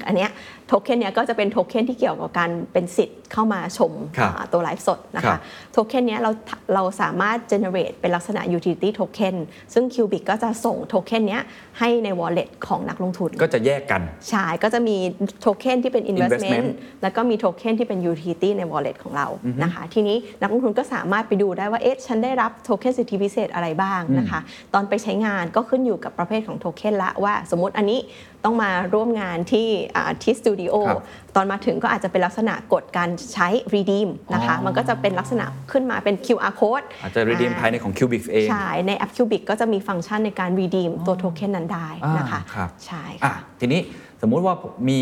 [0.07, 0.29] อันเนี้ย
[0.67, 5.39] โทเค็นเนี้ยก็จะเป็นโทเค็นที่เกี่ยวกับการเป็นสิทธิ์เข้ามาชมครับอ่าตัวไลฟ์สดนะคะครับ
[5.71, 6.31] โทเค็นเนี้ยเรา
[6.73, 9.35] เราสามารถ generate เป็นลักษณะ utility token
[9.73, 11.43] ซึ่ง Kubix ก็จะส่งโทเค็นเนี้ย
[11.79, 14.97] ให้ใน wallet ของนักลงทุน ก็จะแยกกัน ใช่ ก็จะมี
[15.41, 19.27] โทเค็นที่เป็น investment, Investment แล้วก็มีโทเค็นที่เป็น utility ใน wallet ของเรา
[19.63, 24.39] นะคะ ทีนี้นักลงทุนก็สามารถไปดูได้ว่า เอ๊ะ ฉันได้รับโทเค็นสิทธิพิเศษอะไรบ้างนะคะ
[24.73, 27.99] ตอนไปใช้งานก็ขึ้นอยู่กับประเภทของโทเค็นละว่าสมมติอันนี้
[28.45, 31.01] ต้องมาร่วมงานที่อ่าที่สตูดิโอครับ
[31.35, 43.81] ตอนมาถึงก็อาจจะเป็นลักษณะกดการใช้ redeem นะคะอ๋อมันก็จะเป็นลักษณะขึ้นมาเป็น QR code อาจจะ redeem อ่ภายในของ Cubic เอง ใช่ ในแอป Cubic ก็จะมีฟังก์ชันในการ redeem ตัวโทเค็นนั้นได้นะคะอ่าครับใช่อะค่ะทีนี้
[44.21, 44.55] สมมุติว่า
[44.89, 44.99] มี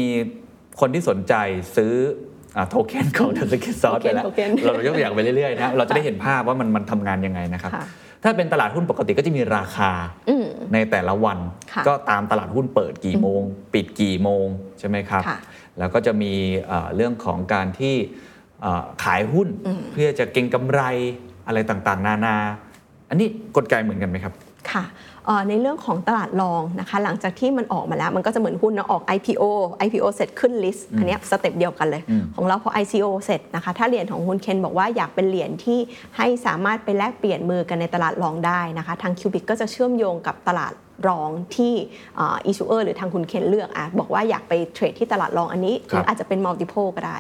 [0.80, 1.34] คนที่สนใจ
[1.76, 1.94] ซื้อ
[2.70, 7.86] โทเค็นของ The Secret Sauce ไปแล้วโทเค็นเรายกตัวอย่างไปเรื่อยๆนะเราจะได้เห็นภาพว่ามันมันทำงานยังไงนะครับค่ะ
[8.24, 9.92] ถ้าเป็นตลาดหุ้นปกติก็จะมีราคา
[10.30, 11.38] อืมในแต่ละวัน
[11.74, 13.42] ค่ะก็ตามตลาดหุ้นเปิดกี่โมง
[13.74, 14.46] ปิดกี่โมง
[14.80, 15.40] ใช่ไหมครับค่ะ
[15.80, 16.34] แล้วก็จะมี
[16.68, 17.96] เอ่อเรื่องของการที่
[18.62, 19.48] เอ่อขายหุ้น
[19.92, 20.82] เพื่อจะเก็งกำไร
[21.48, 22.36] อะไรต่างๆ นานา
[23.10, 24.34] อันนี้กลไกเหมือนกันไหมครับ
[24.72, 24.84] ค่ะ
[25.26, 29.44] เอ่อในเรื่องของตลาดรองนะคะ หลังจากที่มันออกมาแล้ว มันก็จะเหมือนหุ้นนะออก IPO
[29.86, 35.80] IPO เสร็จขึ้น list อันเนี้ย step เดียวกันเลยอืมของเราพอ ICO เสร็จนะคะ ถ้าเหรียญของคุณเคนบอกว่าอยากเป็นเหรียญที่
[36.18, 40.74] ให้สามารถไปแลกเปลี่ยนมือกันในตลาดรองได้นะคะ ทาง Kubix ก็จะเชื่อมโยงกับตลาด
[41.08, 41.74] รองที่
[42.16, 47.18] issuer หรือทางคุณเคนเลือกอะบอกว่าอยากไปเทรดที่ตลาดรองอันนี้หรือครับอาจจะเป็น multiple ก็ได้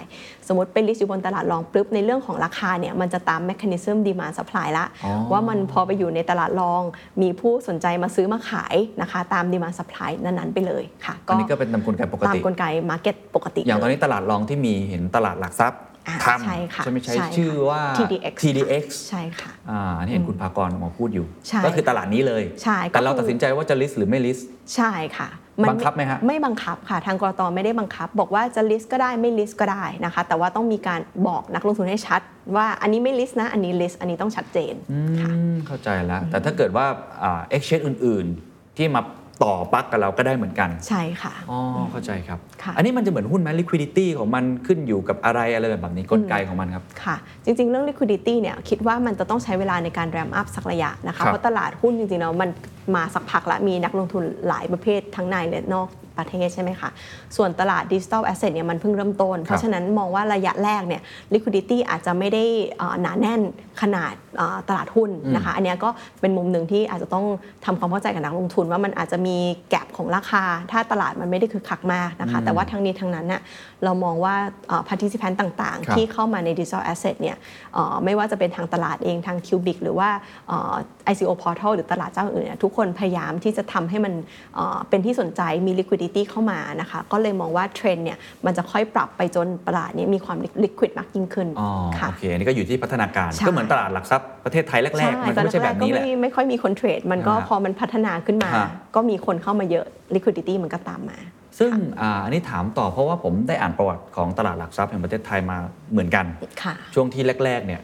[0.48, 6.82] สมมติเป็น list อยู่บนตลาดรองปุ๊บในเรื่องของราคาเนี่ยมันจะตาม mechanism demand supply ละอ๋อว่ามันพอไปอยู่ในตลาดรอง
[7.22, 24.44] มีผู้สนใจมาซื้อมาขายนะคะตาม demand supply นั้นๆ ไปเลยค่ะอันนี้ก็เป็นตามกลไกปกตามติกลไก market ปกติ อย่างตอนเลนี้ตลาดรองที่มีเห็นตลาดหลักทรัพย์ อ่าทใช่ค่ะำใช่ไหมใช้ใช่ค่ะชื่อว่า TDX TDX ใช่ค่ะอ่าอันนี้เห็นคุณภากรออกมาพูดอยู่ใช่ก็คือตลาดนี้เลยใช่ก็แต่เราคือตัดสินใจว่าจะ list หรือไม่ list
[24.76, 25.30] ใช่ค่ะ
[25.70, 32.22] บังคับไหมฮะไม่บังคับค่ะ ทางกรตไม่ได้บังคับ บอกว่าจะ list ก็ได้ไม่ list ก็ได้นะคะ แต่ว่าต้องมีการบอกนักลงทุนให้ชัด
[32.56, 34.74] ว่าอันนี้ไม่ list นะ อันนี้ list อันนี้ต้องชัดเจน
[35.22, 36.86] ค่ะอืมเข้าใจแล้ว แต่ถ้าเกิดว่า
[37.24, 39.02] อ่า exchange อื่น ๆ ที่มา
[39.44, 41.60] ต่อปลั๊กกับเราก็ได้เหมือนกัน ใช่ค่ะ อ๋อ
[41.92, 52.50] เข้าใจครับค่ะอันนี้มันจะเหมือนหุ้นไหม liquidity ของมันขึ้นอยู่กับอะไรอะไรแบบนี้กลไกของมันครับ ค่ะ จริง ๆ เรื่อง liquidity เนี่ยคิดว่ามันจะต้องใช้เวลาในการ ramp up สักระยะนะครัคะบเพราะตลาดหุ้นจริงๆแล้วมัน
[52.96, 56.90] มาสักพักละมีนักลงทุนหลายประเภททั้งในและนอกประเทศใช่ไหมคะ
[57.36, 61.02] ส่วนตลาดดิจิ t a ลแอสเซทเนี่ยมันเพิ่งเริ่มต้น เพราะฉะนั้นมองว่าระยะแรกเนี่ย
[61.34, 62.44] liquidity อาจจะไม่ได้
[62.78, 63.42] เอ่อหนาแน่น
[63.82, 65.90] ขนาดเอ่อตลาดหุ้นนะคะ อันเนี้ยก็
[66.22, 67.26] เป็นมุมหนึ่งที่อาจจะต้อง
[67.66, 69.38] ทำความเข้าใจกับนักลงทุนว่ามันอาจจะมี
[69.70, 73.42] แกลบของราคา ถ้าตลาดมันไม่ได้คือคักมากนะคะ แต่ว่าทั้งนี้ทั้งนั้นน่ะ
[73.84, 74.36] เรามองว่า
[74.68, 77.38] เอ่อ participant ต่างครับๆที่เข้ามาใน digital asset เนี่ย
[77.74, 80.10] เอ่อไม่ว่าจะเป็นทางตลาดเองทาง Cubic หรือว่า
[80.48, 80.74] เอ่อ
[81.12, 84.14] ICO portal หรือตลาดเจ้าอื่นเนี่ยทุกคนคนพยายามที่จะทำให้มัน
[84.56, 101.18] เอ่อเป็นที่สนใจมี liquidity เข้ามานะคะก็เลยมองว่าเทรนด์เนี่ยมันจะค่อยปรับไปจนตลาดเนี้มีความ liquid มากยิ่งขึ้นอ๋อค่ะโอเคอันนี้ก็อยู่ที่พัฒนาการใช่ก็เหมือนตลาดหลักทรัพย์ประเทศไทยแรกๆมันก็ไม่ใช่แบบนี้แหละตอก็ไม่ไม่ค่อยมีคนเทรดมันก็อ่าพอมันพัฒนาขึ้นมาฮะก็มีคนเข้ามาเยอะ liquidity มันก็ตามมา
[101.60, 105.58] ซึ่งอาอันนี้ถามต่อเพราะว่าผมได้อ่านประวัติของตลาดหลักทรัพย์แห่งประเทศไทยมา
[105.92, 106.26] เหมือนกัน
[106.64, 107.82] ค่ะช่วงที่แรกๆเนี่ย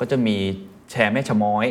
[0.00, 0.36] ก็จะมี
[0.92, 1.66] แชร์แม่ชะม้อย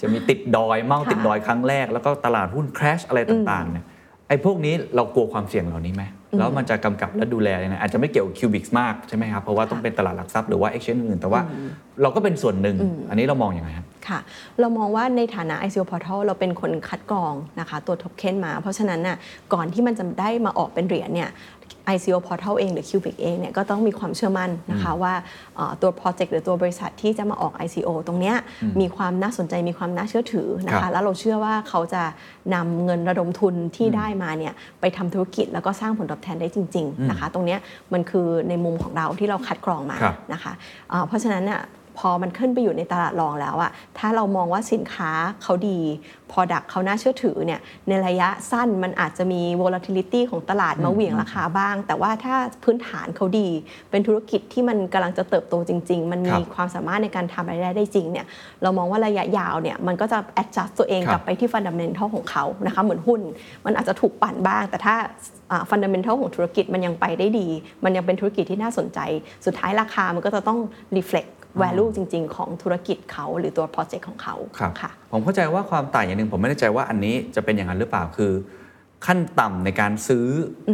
[0.00, 3.84] จะมีติดดอยเมาค่ะติดดอยครั้งแรก แล้วก็ตลาดหุ้นคราชอะไรต่างๆเนี่ย
[4.28, 6.04] ไอ้พวกนี้เรากลัวความเสี่ยงเหล่านี้ไหม
[6.38, 11.40] แล้วมันจะกำกับและดูแลยังไงอาจจะไม่เกี่ยวกับคิวบิกมากใช่ไหมครับเพราะว่าต้องเป็นตลาดหลักทรัพย์หรือว่าเอ็กชแนนอื่นแต่ว่า
[12.02, 12.76] เราก็เป็นส่วนหนึ่ง
[13.08, 14.18] อันนี้เรามองอยังไงครับค่ะ
[14.60, 19.16] เรามองว่าในฐานะ ICO Portal เราเป็นคนคัดกรองนะคะตัวโทเค็นมา เพราะฉะนั้นน่ะ
[19.52, 21.30] ก่อนที่มันจะได้มาออกเป็นเหรียญเนี่ย
[21.94, 25.14] ICO Portal เองหรือ Cubic เองเนี่ยก็ต้องมีความเชื่อมั่นนะคะว่า
[25.56, 28.36] เอ่อตัว Project หรือตัวบริษัทที่จะมาออก ICO ตรงเนี้ย
[28.80, 32.02] มีความน่าสนใจมีความน่าเชื่อถือนะครัคะบแล้วเราเชื่อว่าเขาจะ
[32.54, 37.58] นำเงินระดมทุนที่ได้มาเนี่ยไปทำธุรกิจแล้วก็สร้างผลตอบแทนได้จริงๆนะคะตรงเนี้ย
[37.92, 40.52] มันคือในมุมของเราที่เราคัดกรองมาครับนะคะ
[40.90, 41.60] เอ่อเพราะฉะนั้นน่ะ
[41.98, 45.10] พอมันขึ้นไปอยู่ในตลาดรองแล้วอะถ้าเรามองว่าสินค้า
[45.42, 45.78] เขาดี
[46.32, 53.48] Product เขาน่าเชื่อถือเนี่ยในระยะสั้นมันอาจจะมี volatility ของตลาดมาเหวี่ยงราคาบ้าง แต่ว่าถ้าพื้นฐานเขาดี
[53.90, 58.26] เป็นธุรกิจที่มันกำลังจะเติบโตจริง ๆ มันครัมีบความสามารถในการทำรายได้ได้จริงเนี่ย
[58.62, 63.20] เรามองว่าระยะยาวเนี่ยมันก็จะ adjust ตัวเองครับกลับไปที่ fundamental ของเขานะคะเหมือนหุ้น
[63.66, 64.94] มันอาจจะถูกปั่นบ้าง แต่ถ้า
[65.70, 67.48] ฟันดัมเ n นทัลของธุรกิจมันยังไปได้ดี
[67.84, 68.98] มันยังเป็นธุรกิจที่น่าสนใจ
[69.46, 70.58] สุดท้ายราคามันก็จะต้อง
[70.96, 78.32] reflect value จริง ๆ ของธุรกิจเขาหรือตัว project ของเขาครับค่ะผมเข้าใจว่าความต่างอย่างหนึ่งผมไม่แน่ใจว่าอันนี้จะเป็นอย่างนั้นหรือเปล่าคือ
[79.06, 80.26] ขั้นต่ำในการซื้อ
[80.68, 80.70] อ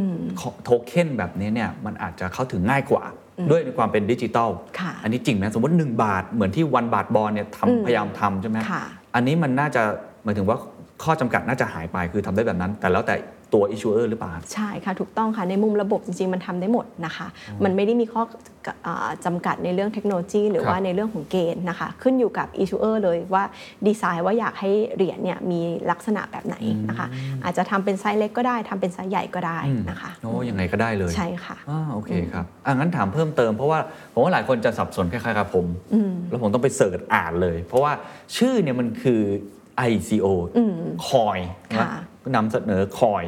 [0.64, 3.04] โทเค็นแบบนี้เนี่ยมันอาจจะเข้าถึงง่ายกว่า
[3.50, 8.82] ด้วยในความเป็นดิจิตอลค่ะอันนี้จริงไหมสมมติ 1 บาทเหมือนที่วันบาทบอลเนี่ยทำพยายามทำใช่ไหมค่ะ
[9.14, 9.82] อันนี้มันน่าจะ
[10.24, 10.56] หมายถึงว่า
[11.02, 13.16] ข้อจำกัดน่าจะหายไปคือทำได้แบบนั้น แต่แล้วแต่
[13.54, 17.26] ตัว issuer หรือเปล่า ใช่ค่ะ ถูกต้องค่ะ ในมุมระบบจริง ๆ มันทำได้หมดนะคะ
[17.64, 18.22] มันไม่ได้มีข้อ
[18.57, 18.57] อ่า
[19.24, 23.44] จำกัดในเรื่องเทคโนโลยี ครับหรือว่าในเรื่องของเกณฑ์นะคะขึ้นอยู่กับ issuer เลยว่า
[23.86, 26.56] ดีไซน์ว่าอยากให้เหรียญเนี่ยมีลักษณะแบบไหน
[26.88, 27.06] นะคะ
[27.44, 29.58] อาจจะทำเป็นไซส์เล็กก็ได้ทำเป็นไซส์ใหญ่ก็ได้
[29.90, 33.80] นะคะโอ้ยังไงก็ได้เลยใช่ค่ะอ่าโอเคครับอะงั้นถามเพิ่มเติมเพราะว่า
[34.12, 35.66] ผมว่าหลายคนจะสับสนคล้ายๆกับผม
[36.28, 37.92] แล้วผมต้องไป search อ่านเลย เพราะว่า
[38.36, 39.22] ชื่อเนี่ยมันคือ
[39.90, 40.26] ICO
[41.08, 41.38] คอย
[41.76, 41.88] ค่ะ
[42.34, 43.24] นำเสนอคอย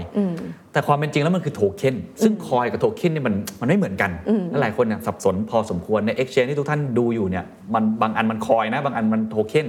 [0.72, 4.10] แต่ความเป็นจริงแล้วมันคือโทเค็นซึ่ง coin กับโทเค็นเนี่ยมันมันไม่เหมือนกัน
[4.50, 9.66] และหลายคนเนี่ยสับสนพอสมควรใน Exchange ที่ทุกท่านดูอยู่เนี่ยมันบางอันมัน coin นะ บางอันมันโทเค็น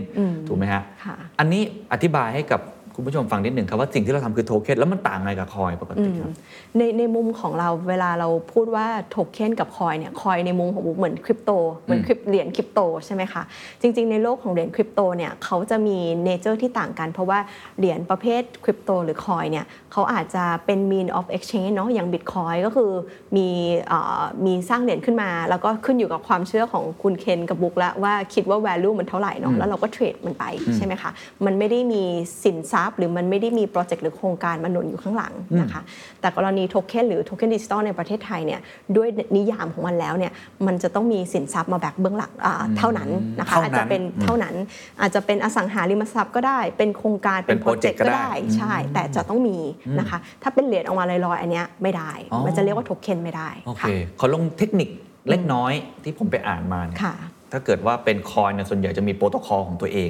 [0.47, 1.61] ถูกไหมฮะค่ะอันนี้
[1.93, 2.61] อธิบายให้กับ
[2.95, 6.31] คุณผู้ชมฟังนิดหนึ่งครับว่าสิ่งที่เราทำคือโทเค็นแล้วมันต่างไงกับ coin ปกติครับับ
[6.77, 11.51] ในในมุมของเราเวลาเราพูดว่าโทเค็นกับคอยเนี่ยคอยในมุมของบุ๊กเหมือนคริปโต
[11.83, 13.41] เหมือนคริปเหรียญคริปโตใช่ไหมคะ
[13.81, 17.39] จริง ๆ ในโลกของเหรียญคริปโตเนี่ยเขาจะมี nature ที่ต่างกัน เพราะว่า
[17.77, 22.91] เหรียญประเภทคริปโตหรือ coin เนี่ยเขาอาจจะเป็น mean of exchange เนาะอย่างบิตคอยน์ก็คือ
[23.37, 23.47] มี
[23.87, 30.43] เอ่อมีสร้างเหรียญขึ้นมา แล้วก็ขึ้นอยู่กับความเชื่อของคุณเคนกับบุ๊กแล้วว่าคิดว่า value มันเท่าไหร่เนาะแล้วเราก็เทรดมันไป
[30.75, 31.11] ใช่ไหมคะ
[31.45, 32.03] มันไม่ได้มี
[32.43, 35.81] สินทรัพย์หรือมันไม่ได้มีโปรเจกต์หรือโครงการมาหนุนอยู่ข้างหลังนะคะ
[36.21, 38.59] แต่กรณีโทเค็นหรือโทเค็นดิจิตอลในประเทศไทยเนี่ย
[38.95, 40.31] ด้วยนิยามของมันแล้วเนี่ย
[40.67, 44.55] มันจะต้องมีสินทรัพย์มา back เบื้องหลังอ่าเท่านั้นนะคะเท่านั้นอาจจะเป็นเท่านั้น
[45.01, 49.57] อาจจะเป็นอสังหาริมทรัพย์ก็ได้ เป็นโครงการเป็นโปรเจก project ต์ก็ก็ได้ได้ใช่ แต่จะต้องมี
[49.99, 53.89] นะคะถ้าเป็นเหรียญออกมาลอยๆอันเนี้ยไม่ได้อ๋อมันจะเรียกว่าโทเค็นไม่ได้โอเคค่ะ
[54.19, 54.89] ขอลงเทคนิค
[55.29, 57.13] เล็กน้อยที่ผมไปอ่านมาเนี่ยค่ะ
[57.51, 60.09] ถ้าเกิดว่าเป็น coin เนี่ยส่วนใหญ่จะมีโปรโตคอลของตัวเอง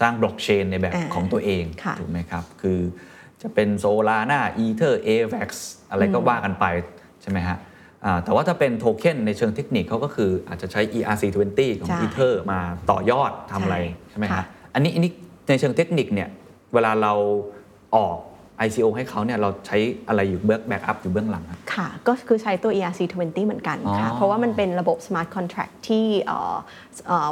[0.00, 2.78] สร้างบล็อกเชนในแบบอ่าของตัวเองค่ะถูกไหมครับ คือ
[3.42, 5.50] จะเป็น Solana Ether Avax
[5.90, 6.64] อะไรก็ว่ากันไป
[7.22, 7.56] ใช่ไหมฮะ
[8.04, 15.10] อ่าแต่ว่าถ้าเป็นโทเค็นในเชิงเทคนิคเขาก็คืออาจจะใช้ ERC20 ของใช่ Ether มาต่อยอดทำอะไร ใช่ใช่ไหมฮะค่ะอันนี้อันนี้
[15.48, 16.28] ในเชิงเทคนิคเนี่ย
[16.74, 17.12] เวลาเรา
[17.96, 18.16] ออก
[18.66, 19.76] ICO ให้เขาเนี่ยเราใช้
[20.08, 26.56] อะไรอยู่เบื้อง backup อยู่เบื้องหลังอะค่ะ ก็คือใช้ตัว ERC20 เหมือนกันค่ะอ๋อเพราะว่ามันเป็นระบบ smart contract ที่เอ่อเอ่อ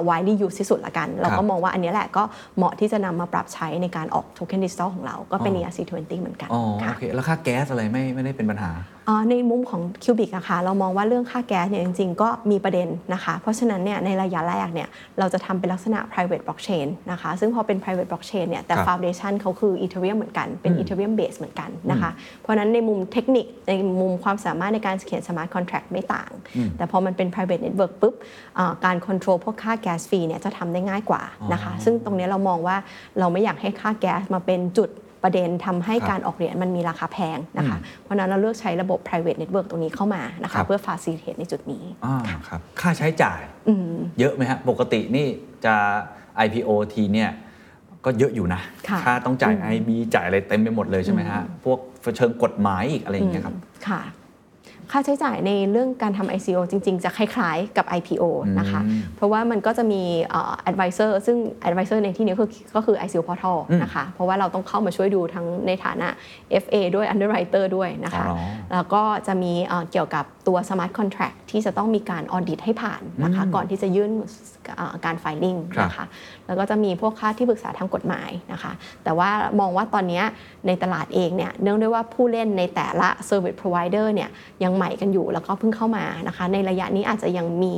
[0.08, 2.22] widely used ที่สุดละกัน เราครัก็บมองว่าอันเนี้ยแหละก็
[2.56, 8.72] เหมาะที่จะนำมาปรับใช้ในการออกโทเค็นดิจิตอลของเราก็เป็นอ๋อ ERC20 เหมือนกันอ๋อค่ะโอเคแล้วค่าแก๊สอะไรไม่ไม่ได้เป็นปัญหา
[9.06, 21.36] เอ่อในมุมของคิวบิกอะค่ะเรามองว่าเรื่องค่าแก๊สเนี่ยจริงๆ ก็มีประเด็นนะคะ เพราะฉะนั้นเนี่ยในระยะแรกเนี่ยเราจะทำเป็นลักษณะ private blockchain นะคะ ซึ่งพอเป็น private blockchain เนี่ยแต่ครับ foundation เขาคือ Ethereum เหมือนกันเป็น Ethereum base
[21.38, 22.10] เหมือนกันนะคะ
[22.42, 26.30] เพราะฉะนั้นในมุมเทคนิคในมุมความสามารถในการเขียน smart contract ไม่ต่าง
[26.76, 28.14] แต่พอมันเป็น private network ปุ๊บ
[28.56, 32.76] เอ่อการ control พวกค่าแก๊สฟรีเนี่ยจะทำได้ง่ายกว่านะคะ ซึ่งตรงเนี้ยเรามองว่า
[33.18, 34.90] เราไม่อยากให้ค่าแก๊สมาเป็นจุด
[35.22, 42.16] ประเด็นทำให้ครับการออกเหรียญมันมีราคาแพงนะคะ เพราะฉะนั้นเราเลือกใช้ระบบ private network ตรงนี้เข้ามานะครัคะบเพื่อ facilitate ในจุดนี้อ่า
[42.48, 43.40] ครับค่าใช้จ่าย
[44.18, 45.26] เยอะไหมฮะ ปกตินี่
[45.64, 45.74] จะ
[46.44, 47.30] IPO ทีเนี่ย
[48.04, 51.78] ก็เยอะอยู่นะค่ะค่าต้องจ่าย IB จ่ายอะไรเต็มไปหมดเลยใช่ไหมฮะ พวก
[52.16, 53.54] เชิงกฎหมายอีกอะไรอย่างเงี้ยครับ
[53.88, 54.00] ค่ะ
[54.90, 58.24] ค่าใช้จ่ายในเรื่องการทำ ICO จริง ๆ จะคล้ายๆกับ IPO
[58.58, 61.36] นะคะอืมเพราะว่ามันก็จะมีเอ่อ advisor ซึ่ง
[61.68, 66.08] advisor ในที่นี้คือก็คือ ICO portal อืมนะคะ เพราะว่าเราต้องเข้ามาช่วยดูทั้งในฐานะ
[66.62, 68.38] FA ด้วย underwriter ด้วยนะคะอ๋อ
[68.72, 74.10] แล้วก็จะมีเอ่อเกี่ยวกับตัว smart contract ที่จะต้องมีการออดิตให้ผ่านนะคะก่อนที่จะยื่น
[74.76, 76.06] เอ่อการ filing ครับนะคะ
[76.46, 78.72] แล้วก็จะมีพวกค่าที่ปรึกษาทางกฎหมายนะคะ
[79.04, 79.30] แต่ว่า
[79.60, 80.24] มองว่าตอนเนี้ย
[80.66, 84.30] ในตลาดเองเนี่ยเนื่องด้วยว่าผู้เล่นในแต่ละ service provider เนี่ย
[84.64, 87.74] ยังใหม่กันอยู่แล้วก็เพิ่งเข้ามานะคะในระยะนี้อาจจะยังมี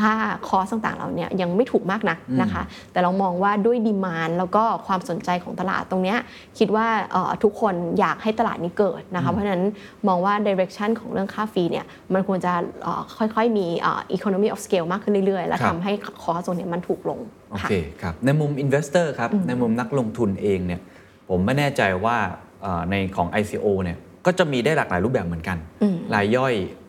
[0.00, 0.12] ค่า
[0.48, 6.18] คอสต่างๆเหล่าเนี้ยังไม่ถูกมากนักนะคะ แต่เรามองว่าด้วยดีมานแล้วก็ความสนใจของตลาดตรงเนี้ย
[6.58, 9.64] คิดว่าเอ่อทุกคนอยากให้ตลาดนี้เกิดนะคะเพราะฉะนั้น
[10.08, 15.92] มองว่า direction ของเรื่องค่าฟรีเนี่ยมันควรจะเอ่อค่อยๆมีเอ่อ economy of scale มากขึ้นเรื่อยๆ และครับทำให้
[16.22, 17.20] cost ตรงเนี้ยมันถูกลง
[17.50, 20.80] โอเคค่ะครับในมุม investor ครับในมุมนักลงทุนเองเนี่ย
[21.28, 22.16] ผมไม่แน่ใจว่า
[22.62, 26.87] เอ่อในของ ICO เนี่ยก็จะมีได้หลากหลายรูปแบบเหมือนกันอืมรายย่อยใช่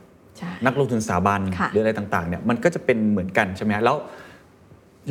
[0.65, 3.97] นักลงทุนสถาบันค่ะหรืออะไรต่างๆเนี่ยมันก็จะเป็นเหมือนกันใช่ไหมฮะแล้ว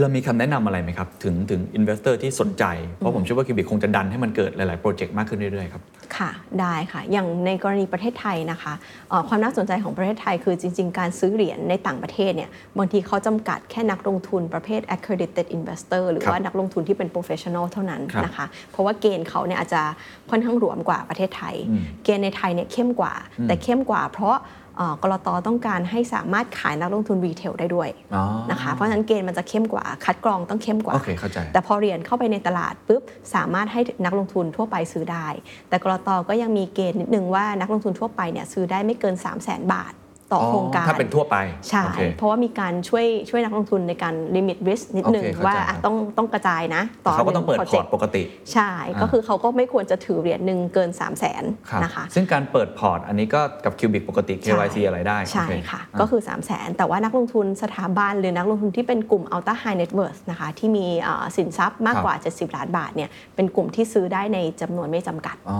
[0.01, 2.65] เรามีคำแนะนำอะไรไหมครับ ถึงถึง investor ที่สนใจ
[2.99, 5.83] เพราะผมเชื่อว่าคิวบิคงจะดันให้มันเกิดหลาย ๆ โปรเจกต์มากขึ้นเรื่อย ๆ ครับ
[6.17, 8.73] ค่ะ ได้ค่ะ อย่างในกรณีประเทศไทยนะคะ
[9.11, 19.83] เอ่อความน่าสนใจของประเทศไทยคือจริง ๆ การซื้อเหรียญในต่างประเทศเนี่ยบางทีเขาจำกัดแค่นักลงทุนประเภท accredited investor หรือครับว่านักลงทุนที่เป็น professional เท่านั้นครับนะคะ เพราะว่าเกณฑ์เขาเนี่ยอาจจะ
[20.31, 23.13] ค่อนข้างหลวมกว่าประเทศไทยอืมเกณฑ์ในไทยเนี่ยเข้มกว่า
[23.49, 24.37] แต่เข้มกว่า เพราะ
[24.68, 24.68] เอ่อ
[25.03, 33.03] กรตต้องการให้สามารถขายนักลงทุนรีเทลได้ด้วยอ๋อนะคะเพราะฉะนั้นเกณฑ์มันจะเข้มกว่าคัดกรองต้องเข้มกว่าโอเคเข้าใจแต่พอเรียนเข้าไปในตลาดปุ๊บ
[33.35, 35.29] สามารถให้นักลงทุนทั่วไปซื้อได้
[35.69, 39.93] แต่กลตก็ยังมีเกณฑ์นิดนึงว่านักลงทุนทั่วไปเนี่ยซื้อได้ไม่เกิน 3 0 0 0 0 0 บาท
[40.33, 41.37] ต่อโครงการถ้าเป็นทั่วไป
[41.69, 48.23] ใช่โอเคเพราะว่ามีการช่วยช่วยนักลงทุนในการ limit risk นิดนึงโอเคเข้าใจว่าครับต้องต้องกระจายนะ ต่อเขาก็ต้องเปิดหนึ่งพอร์ต project ปกติ
[48.53, 48.71] ใช่
[49.01, 59.23] ก็คือเขาก็ไม่ควรจะถือเหรียญหนึ่งเกิน 3 0 0 0 0 0ครับนะคะซึ่งการเปิดพอร์ตอันนี้ก็กับ Kubix ปกติ KYC อะไรได้ ใช่โอเค่ะอ่ก็คือ 3 0 0แสนแต่ว่านักลงทุนสถาบันหรือนักลงทุนที่เป็นกลุ่ม
[59.35, 65.59] Ultra High Net Worth นะคะที่มีเอ่อสินทรัพย์มากครับกว่า 70 ล้านบาทเนี่ยเป็นกลุ่มที่ซื้อได้ในจำนวนไม่จำกัดอ๋อ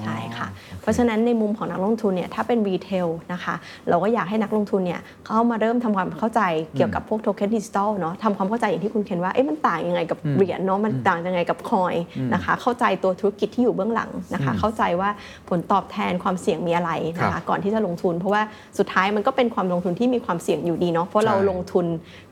[0.00, 0.48] ใช่ค่ะ
[0.82, 3.54] เพราะฉะนั้นในมุมของนักลงทุนเนี่ยถ้าเป็น retail นะคะ
[3.88, 6.42] เราก็อยากให้นักลงทุนเนี่ยเข้ามาเริ่มทำความเข้าใจ
[6.76, 11.94] เกี่ยวกับพวกโทเค็นดิจิตอลเนาะทำความเข้าใจอย่างที่คุณเคนว่าเอ๊ะมันต่างยังไงกับเหรียญเนาะมันต่างยังไงกับ coin
[12.34, 15.10] นะคะเข้าใจตัวธุรกิจที่อยู่เบื้องหลังนะคะเข้าใจว่า
[15.48, 18.42] ผลตอบแทนความเสี่ยงมีอะไรนะคะครับก่อนที่จะลงทุน เพราะว่า
[18.78, 21.86] สุดท้ายมันก็เป็นความลงทุนที่มีความเสี่ยงอยู่ดีเนาะเพราะเราใช่ลงทุน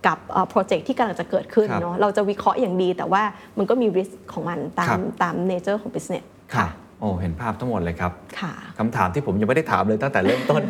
[0.06, 0.18] กับ
[0.48, 3.22] โปรเจกต์ที่กำลังจะเกิดขึ้นครับเนาะเราจะวิเคราะห์อย่างดี แต่ว่า
[3.58, 6.24] มันก็มี risk ของมันครับตาม nature ของ business
[6.54, 6.70] ครับ
[7.00, 10.62] โอ้เห็นภาพทั้งหมดเลยครับค่ะคำถามที่ผมยังไม่ได้ถามเลยตั้งแต่เริ่มต้น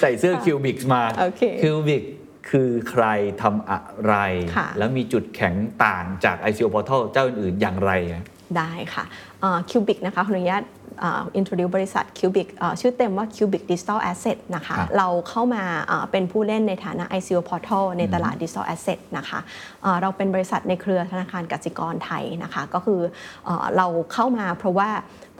[0.00, 2.04] ใส่เสื้อ Kubix มาโอเค Kubix
[2.50, 3.04] คือใคร
[3.42, 4.14] ทำอะไร
[4.56, 5.54] ค่ะแล้วมีจุดแข็ง
[5.84, 8.22] ต่างจาก ICO Portal เจ้าอื่นๆอย่างไรอะ
[8.58, 9.04] ได้ค่ะ
[9.70, 10.64] Kubix นะคะขออนุญาต
[11.06, 19.38] introduce บริษัท Kubix เอ่อชื่อเต็มว่า Kubix Digital Asset นะคะครับเราเข้ามาเอ่อเป็นผู้เล่นในฐานะ ICO Portal ในตลาด Digital Asset นะคะ
[19.82, 23.00] เอ่อเราเป็นบริษัทในเครือธนาคารกสิกรไทยนะคะก็คือ
[23.44, 24.90] เอ่อเราเข้ามาเพราะว่า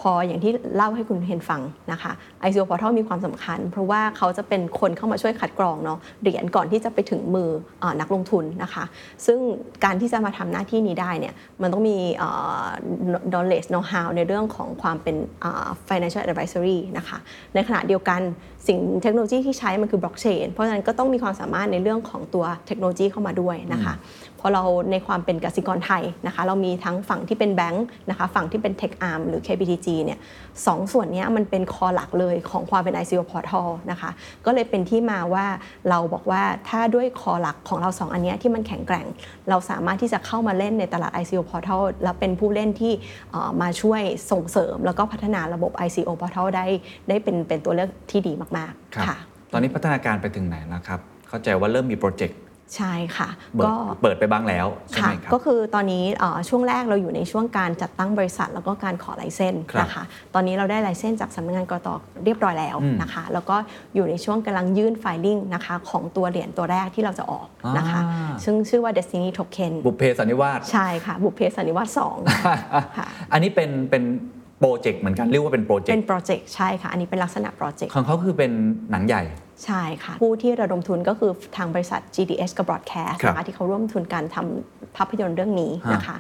[0.01, 1.61] พออย่างที่เล่าให้คุณเห็นฟัง
[1.93, 2.13] นะคะ
[2.49, 7.51] ICO Portal มีความสำคัญ เพราะว่าเขาจะเป็นคนเข้ามาช่วยคัดกรองเนาะเหรียญก่อนที่จะไปถึงมือ
[7.81, 8.85] เออนักลงทุนนะคะ
[9.27, 9.39] ซึ่ง
[9.85, 12.29] การที่จะมาทำหน้าที่นี้ได้เนี่ยมันต้องมีเอ่
[12.65, 12.67] อ
[13.33, 15.17] knowledge know how ในเรื่องของความเป็น
[15.89, 17.19] financial advisory นะคะ
[17.55, 18.21] ในขณะเดียวกัน
[18.69, 23.95] สิ่งเทคโนโลยีที่ใช้มันคือบล็อกเชนเพราะฉะนั้นก็ต้องมีความสามารถในเรื่องของตัวเทคโนโลยีเข้ามาด้วยนะคะ
[24.43, 30.19] เพราะเราในความเป็นกสิกรไทยนะคะเรามีทั้งฝั่งที่เป็นแบงค์นะคะฝั่งที่เป็น Tech Arm หรือ KBTG เนี่ย
[30.67, 34.11] สองส่วนเนี้ยมันเป็นคอหลักเลยของความเป็น ICO Portal นะคะ
[34.47, 35.47] ก็เลยเป็นที่มาว่า
[35.91, 39.07] เราบอกว่าถ้าด้วยคอหลักของเราสองอันเนี้ยที่มันแข็งแกร่ง
[39.49, 42.93] เราสามารถที่จะเข้ามาเล่นในตลาด ICO Portal แล้วเป็นผู้เล่นที่
[43.31, 46.67] เอ่อมาช่วยส่งเสริม แล้วก็พัฒนาระบบ ICO Portal ได้
[47.09, 49.17] ได้เป็นเป็นตัวเลือกที่ดีมากครับๆค่ะ
[49.53, 52.39] ตอนนี้พัฒนาการไปถึงไหนแล้วครับเข้าใจว่าเริ่มมีโปรเจกต์
[52.77, 60.05] ใช่ค่ะเปิดก็เปิดไปบ้างแล้วใช่ค่ะไหมครับก็คือตอนนี้เอ่อช่วงแรกเราอยู่ในช่วงการจัดตั้งบริษัท แล้วก็การขอ license ครับนะคะ
[60.35, 61.89] ตอนนี้เราได้ license จากสำนักงานกลต
[62.25, 63.57] เรียบร้อยแล้วอืมนะคะ แล้วก็
[63.95, 67.47] อยู่ในช่วงกำลังยื่น filing นะคะของตัวเหรียญตัวแรกที่เราจะออก
[67.79, 72.17] นะคะอ่าซึ่งชื่อว่า Destiny Token บุพเพสันนิวาสใช่ค่ะ บุพเพสันนิวาสสอง
[72.97, 74.05] ค่ะอันนี้เป็นเป็น
[74.63, 78.53] โปรเจกต์เหมือนกันเรียกว่าเป็นโปรเจกเป็นต์โปรเจกต์ใช่ค่ะ อันนี้เป็นลักษณะโปรเจกต์ของเขาคือเป็น
[78.91, 79.23] หนังใหญ่
[79.65, 86.17] ใช่ค่ะ ผู้ที่ระดมทุนก็คือทางบริษัท GDH กับ Broadcast ครับนะคะที่เขาร่วมทุนการทำภาพยนตร์เรื่องนี้ฮะนะคะ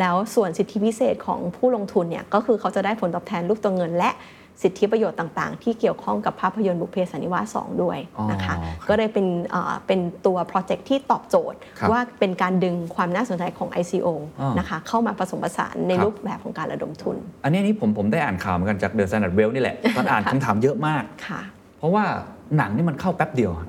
[0.00, 4.10] แล้วส่วนสิทธิพิเศษของผู้ลงทุนเนี่ยก็คือเขาจะได้ผลตอบแทนรูปตัวเงินและ
[4.62, 7.98] สิทธิประโยชน์ต่างๆ ที่เกี่ยวข้องกับภาพยนตร์บุพเพสันนิวาส 2 ด้วย
[8.30, 14.08] นะคะอ๋อครับก็เลยเป็นเอ่อเป็นตัวโปรเจกต์ที่ตอบโจทย์ครับว่าเป็นการดึงความน่าสนใจของ ICO
[14.40, 21.40] อ๋อนะคะเข้ามาผสมผสานในครับรูปแบบของการระดมทุน อันนี้นี่ผมผมได้อ่านข่าวเหมือนกันจากเดอะ s แ n น a r d เวลนี่แหละตอนอ่านคำถามเยอะมากค่ะ
[21.78, 22.04] เพราะว่า
[22.56, 23.66] หนังนี่มันเข้าแป๊บเดียวอะ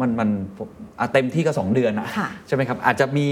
[0.00, 0.28] มันมัน
[1.00, 3.28] อะเต็มที่ก็ 2 เดือนนะค่ะใช่ไหมครับอาจจะมี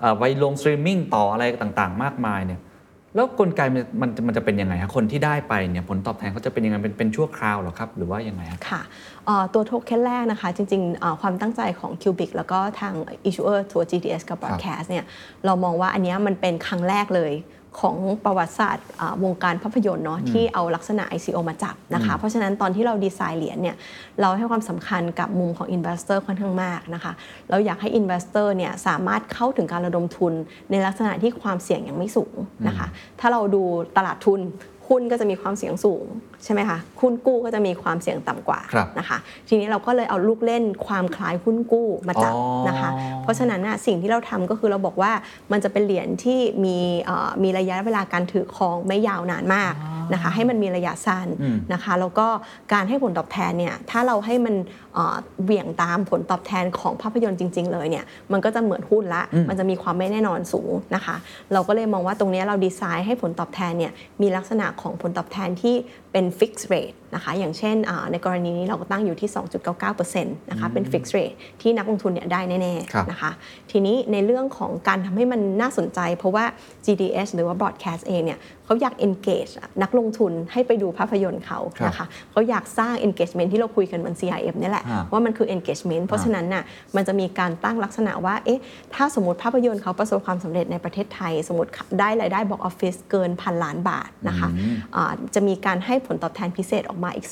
[0.00, 2.60] เอ่อไปลงสตรีมมิ่งต่ออะไรต่างๆ มากมายเนี่ย
[3.14, 8.82] แล้วกลไกมันมันจะเป็นยังไงฮะคนที่ได้ไปเนี่ยผลตอบแทนเขาจะเป็นยังไงเป็นเป็นชั่วคราวเหรอครับหรือว่ายังไงฮะค่ะ
[9.54, 12.94] ตัวโทเค็นแรกนะคะ จริงๆ ความตั้งใจของ Kubix แล้วก็ทาง
[13.28, 15.04] Issuer ตัว GDS กับ Broadcast เนี่ย
[15.44, 17.32] เรามองว่าอันนี้มันเป็นครั้งแรกเลย
[17.80, 23.76] ของประวัติศาสตร์อ่าวงการภาพยนตร์เนาะที่เอาลักษณะ ICO มาจับนะคะเพราะฉะนั้นตอนที่เราดีไซน์เหรียญเนี่ย
[24.20, 27.12] เราให้ความสำคัญกับมุมของ Investor ค่อนข้างมากนะคะ
[27.50, 30.32] เราอยากให้ Investor เนี่ยสามารถเข้าถึงการระดมทุน
[30.70, 32.34] ในลักษณะที่ความเสี่ยงยังไม่สูง
[32.68, 32.86] นะคะ
[33.20, 33.62] ถ้าเราดู
[33.96, 34.40] ตลาดทุน
[34.88, 36.04] หุ้นก็จะมีความเสี่ยงสูง
[36.44, 39.18] ใช่ไหมคะหุ้นกู้ก็จะมีความเสี่ยงต่ำกว่าครับนะคะ
[39.48, 42.90] ทีนี้เราก็เลยเอาลูกเล่นความคล้ายหุ้นกู้มาจับอ๋อนะคะ
[43.22, 45.12] เพราะฉะนั้นน่ะสิ่งที่เราทำก็คือเราบอกว่า
[45.52, 49.74] มันจะเป็นเหรียญที่มีเอ่อมีระยะเวลาการถือครองไม่ยาวนานมาก
[50.12, 52.26] นะคะให้มันมีระยะสั้นอืมนะคะแล้วก็
[52.72, 54.54] การให้ผลตอบแทนเนี่ยถ้าเราให้มัน
[54.94, 61.16] เอ่อเบี่ยงตามผลตอบแทนของภาพยนตร์จริง ๆ เลยเนี่ยมันก็จะเหมือนหุ้นละ มันจะมีความไม่แน่นอนสูงนะคะ
[61.52, 65.74] เราก็เลยมองว่าตรงเนี้ยเราดีไซน์ให้ผลตอบแทนเนี่ยมีลักษณะของผลตอบแทนที่
[66.18, 69.30] เป็น fixed rate นะคะอย่างเช่นอ่าในกรณีนี้เราก็ตั้งอยู่ที่
[69.94, 73.30] 2.99%นะคะเป็น fixed rate ที่นักลงทุนเนี่ยได้แน่ครับๆนะคะ
[73.70, 76.44] ทีนี้ในเรื่องของการทำให้มันน่าสนใจ เพราะว่า
[76.84, 78.38] GDS หรือว่า broadcast เองเนี่ย
[78.68, 79.52] เขาอยาก engage
[79.82, 86.64] นักลงทุนให้ไปดูภาพยนตร์เขาครับนะคะเขาอยากสร้าง engagement ที่เราคุยกันบน CRM เนี่ยแหละฮะว่ามันคือ engagement เพราะฉะนั้นน่ะ
[86.96, 88.60] มันจะมีการตั้งลักษณะว่าเอ๊ะ
[88.94, 94.48] ถ้าสมมติภาพยนตร์เขาประสบความสำเร็จในประเทศไทย สมมติได้รายได้บอกออฟฟิศเกินพันล้านบาทนะคะ
[94.96, 97.26] อ่าจะมีการให้ผลตอบแทนพิเศษออกมาอีก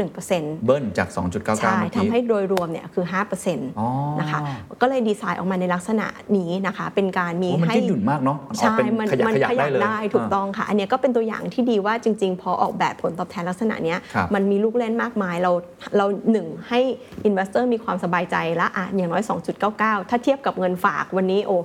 [0.00, 3.04] 2.01%เบิ้ลจาก 2.99ใช่เมื่อทำกี้ให้โดยรวมเนี่ยคือ
[3.42, 3.88] 5%อ๋อ
[4.20, 4.40] นะคะ
[4.82, 6.06] ก็เลยดีไซน์ออกมาในลักษณะ
[6.36, 15.52] นี้นะคะ เป็นการมีโอ้มันให้ยืดหยุ่นมากเนาะมันออกใช่เป็นมันขยักมันขยักขยัได้บเลยได้ถูกาต้องค่ะอันเนี้ยก็เป็นตัวอย่างที่ดีว่าจริง ๆ พอออกแบบผลตอบแทนลักษณะเนี้ยครับมันมีลูกเล่นมากมายเรา
[15.96, 16.80] เราหนึ่งให้
[17.28, 19.22] investor มีความสบายใจและอะอย่างน้อย
[19.66, 21.56] 2.99 ถ้าเทียบกับเงินฝากวันนี้โอ้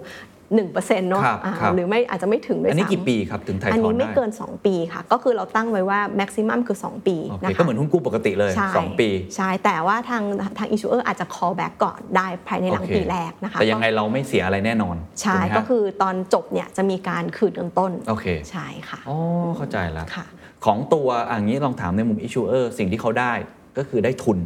[0.55, 10.23] หนึ่งเปอร์เซ็นต์เนาะครับอ่าครับหรือไม่อาจจะไม่ถึงด้วยอันนี้ซ้ำกี่ปีครับถึงถ่ายอันถอนนี้ไม่ได้เกิน 2 ปีค่ะ ก็คือเราตั้งไว้ว่า maximum คือ 2 ปีโอเคนะคะก็เหมือนหุ้นกู้ปกติเลยใช่2ปี ใช่ แต่ว่าทาง
[10.57, 19.17] ทาง issuer อาจจะ call back ก่อนได้ภายในหลังโอเคปีแรกนะคะแต่ยังไงเราไม่เสียอะไรแน่นอน ใช่ถูไหมฮะก็คือตอนจบเนี่ยจะมีการคืนเงินต้นโอเคใช่ค่ะอ๋อ
[19.57, 20.25] เข้าใจแล้วค่ะ
[20.65, 23.33] ของตัวอะอย่างนี้ลองถามในมุม issuer สิ่งที่เขาได้
[23.77, 24.37] ก็คือได้ทุน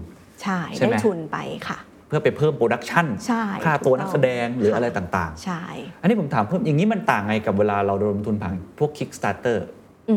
[0.44, 1.38] ใช่ใช่ไหมได้ทุนไป
[1.68, 9.58] ค่ะเพื่อไปเพิ่ม production ใช่ค่าตัวถูกต้องนักแสดงหรือค่ะอะไรต่างใช่ๆอันนี้ผมถามเพิ่มอย่างนี้มันต่างไงกับเวลาเราระดมทุนผ่านพวก Kickstarter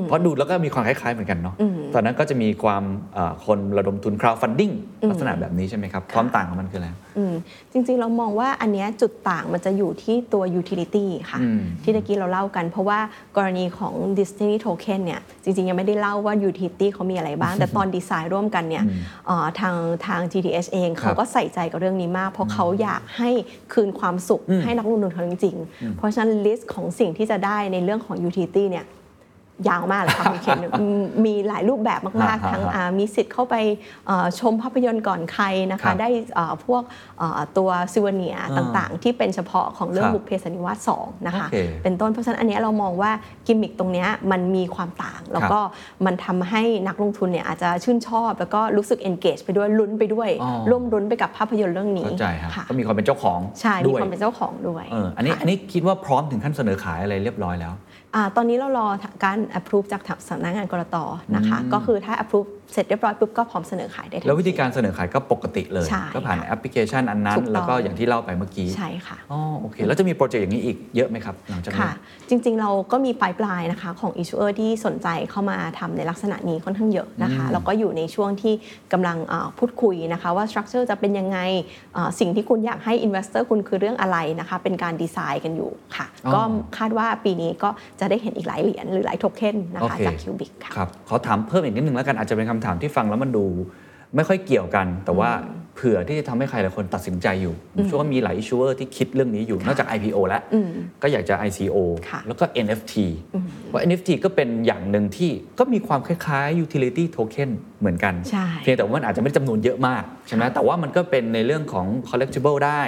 [0.08, 2.84] เพราะดูแล้วก็มีความคล้ายๆเหมือนกันเนาะอืมตอนนั้นก็จะมีความ
[3.14, 7.34] เอ่อคนระดมทุน crowdfunding อืมลักษณะแบบนี้ใช่ไหมครับ ความต่างของมันคืออะไรอืม
[7.72, 12.98] จริงๆเรามองว่าอันเนี้ยจุดต่างมันจะอยู่ที่ตัว utility ค่ะอืมที่ตะกี้เราเล่ากัน เพราะว่า
[13.36, 18.84] กรณีของ Destiny Token เนี่ยจริงๆ ยังไม่ได้เล่าว่า utility เขามีอะไรบ้าง แต่ตอนดีไซน์ร่วมกันเนี่ย
[19.26, 19.74] เอ่อทาง
[20.06, 23.30] ทาง GTS เองครัเขาบก็ใส่ใจกับเรื่องนี้มาก เพราะเขาอยากให้
[23.72, 28.86] คืนความสุขอืมให้นักลงทุนเขาจริงๆ เพราะฉะนั้น list ของสิ่งที่จะได้ในเรื่องของ utility เนี่ย
[29.68, 33.54] ยาวมากเลยค่ะคุณเคนอืมมีหลายรูปแบบมากฮะๆทั้งฮะอ่ามีสิทธิ์เข้าไป
[34.06, 36.82] เอ่อชมภาพยนตร์ก่อนใครนะครัคะบได้เอ่อพวก
[37.18, 43.10] เอ่อตัวซิวเนียอ่าต่างๆ ที่เป็นเฉพาะของเรื่อคงรับบุพเพสันนิวาสสองนะคะโอเคเป็นต้นเพราะฉะนั้นอันเนี้ยเรามองว่า
[43.46, 45.58] กิมมิคตรงเนี้ยมันมีความต่าง แล้วก็
[46.06, 57.87] มันทำให้นักลงทุนเนี่ยอาจจะชื่นชอบ แล้วก็รู้สึก engage ไปด้วยลุ้นไปด้วยอ๋อร่วมลุ้นไปกับภาพยนตร์เรื่องนี้เข้าใจครับค่ะก็มีความเป็นเจ้าของใช่มีด้วยความเป็นเจ้าของด้วยเอออันนี้ค่ะอันนี้คิดว่าพร้อมถึงขั้นเสนอขายอะไรเรียบร้อยแล้วอ่า
[58.36, 58.86] ตอนนี้เรารอ
[59.24, 60.96] การ approve จากสำนักงานกรต
[61.36, 71.92] นะคะ ก็คือถ้า approve เสร็จเรียบร้อยปุ๊บก็พร้อมเสนอขายได้ทันทีแล้ววิธีการเสนอขายก็ปกติเลยใช่ก็ผ่านค่ะแอปพลิเคชันอันนั้นถูกต้องแล้วก็อย่างที่เล่าไปเมื่อกี้ใช่ค่ะอ๋อโอเค แล้วจะมีโปรเจกต์อย่างนี้อีกเยอะไหมครับหลังจากนี้ค่ะ
[72.28, 78.54] จริง ๆ เราก็มีปลายปลายๆนะคะของ issuer ที่สนใจเข้ามาทำในลักษณะนี้ค่อนข้างเยอะนะคะแล้วก็อยู่ในช่วงที่
[78.92, 81.38] กำลังเอ่อพูดคุยนะคะว่า structure จะเป็นยังไง
[81.94, 86.40] เอ่อสิ่งที่คุณอยากให้ investor คุณคือเรื่องอะไรนะคะเป็นการดีไซน์กันอยู่ค่ะอ๋อก็
[86.78, 93.46] คาดว่าปีนี้ก็จะได้เห็นอีกหลายเหรียญหรือหลายโทเค็นนะคะโอเคจาก Cubic ค่ะครับขอถามเพิ่มอีกนิดนึงแล้วกันอาจจะเป็นคำถามที่ฟังแล้วมันดู
[94.16, 95.30] ไม่ค่อยเกี่ยวกัน แต่ว่า
[95.74, 100.68] เผื่อที่จะทำให้ใครหลายคนตัดสินใจอยู่ผมเชื่อว่ามีหลาย issuer ที่คิดเรื่องนี้อยู่นอกจาก IPO แล้วอืม
[101.02, 101.76] ก็อยากจะ ICO
[102.10, 102.94] ค่ะแล้วก็ NFT
[103.72, 107.50] ว่า NFT ก็เป็นอย่างหนึ่งที่ก็มีความคล้ายๆ utility token
[107.80, 112.82] เหมือนกันใช่เพียงแต่ว่ามันอาจจะไม่ได้จำนวนเยอะมากใช่ไหมแต่ว่ามันก็เป็นในเรื่องของ collectible ได้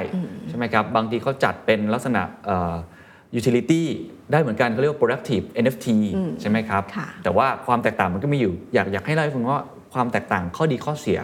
[0.49, 2.75] ใช่ไหมครับบางทีเขาจัดเป็นลักษณะเอ่อ
[3.39, 3.83] utility
[4.33, 5.87] ได้เหมือนกันเขาเรียกว่า productive NFT
[6.41, 9.65] ใช่ไหมครับค่ะแต่ว่าความแตกต่างมันก็มีอยู่ อยากอยากให้เล่าให้ฟังว่า
[9.95, 11.21] ความแตกต่างข้อดีข้อเสีย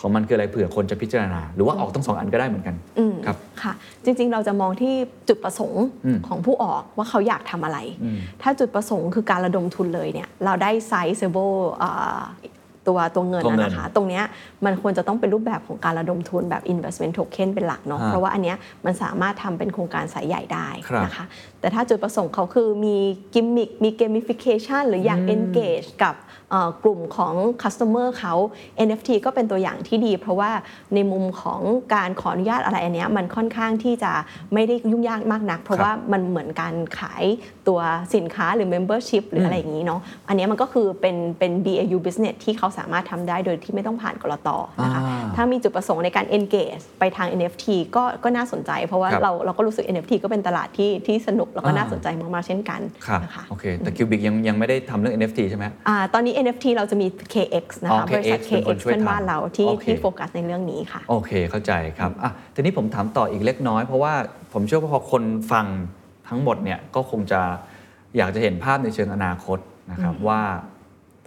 [0.00, 3.72] ของมันคืออะไรเผื่อคนจะพิจารณา หรือว่าออกทั้งสองอันก็ได้เหมือนกันอืมครับค่ะ
[4.04, 4.94] จริงๆเราจะมองที่
[5.28, 14.24] จุดประสงค์อืมของผู้ออกว่าเขาอยากทำอะไรอืมถ้าจุดประสงค์คือการระดมทุนเลยเนี่ยเราได้ sizable อ่าตัวตัวเงิน ตัวนะเงินนะคะ ตรงเนี้ย
[14.64, 21.24] มันควรจะต้องเป็นรูปแบบของการระดมทุนแบบ investment token เป็นหลักเนาะฮะเพราะว่าอันเนี้ยมันสามารถทำเป็นโครงการสายใหญ่ได้ครับนะคะ
[21.60, 22.96] แต่ถ้าจุดประสงค์เขาคือมี
[23.34, 26.31] กิมมิคมี gamification หรืออยาก engage กับเอ่อ
[26.82, 28.34] กลุ่มของ customer เขา
[28.86, 30.50] NFT ก็เป็นตัวอย่างที่ดี เพราะว่า
[30.94, 31.60] ในมุมของ
[31.94, 34.12] การขออนุญาตอะไรอันเนี้ยมันค่อนข้างที่จะ
[34.54, 37.24] ไม่ได้ยุ่งยากมากนัก เพราะครับว่ามันเหมือนการขาย
[37.68, 37.80] ตัว
[38.14, 44.48] สินค้าหรือ membership หรืออะไรอย่างนี้เนาะอันเนี้ยมันก็คือเป็นเป็น BAU business ที่เขาสามารถทำได้โดยที่ไม่ต้องผ่านกรต
[44.82, 58.78] นะคะอ่าถ้ามีจุดประสงค์ในการ engage ไปทาง NFT ก็ก็น่าสนใจ เพราะว่าครับเราเราก็รู้สึก NFT ก็เป็นตลาดที่ที่สนุกแล้วก็อ่าน่าสนใจมากๆเช่นกันครับนะคะโอเคแต่คิวบิกยังยังไม่ได้ทำเรื่อง NFT ใช่ไหมอ่าตอนนี้ NFT เราจะมี KX นะอ๋อคะบริษัท KX เป็นคน
[58.78, 64.14] KX ช่วยเพื่อนบ้านทำเราที่โอเคที่โฟกัสในเรื่องนี้ค่ะ โอเคเข้าใจครับอะทีนี้ผมถามต่ออีกเล็กน้อย เพราะว่า
[64.52, 65.22] ผมเชื่อว่าพอคน
[65.52, 65.66] ฟัง
[66.28, 67.40] ทั้งหมดเนี่ยก็คงจะ
[68.16, 69.58] อยากจะเห็นภาพในเชิงอนาคต
[69.92, 70.40] นะครับว่า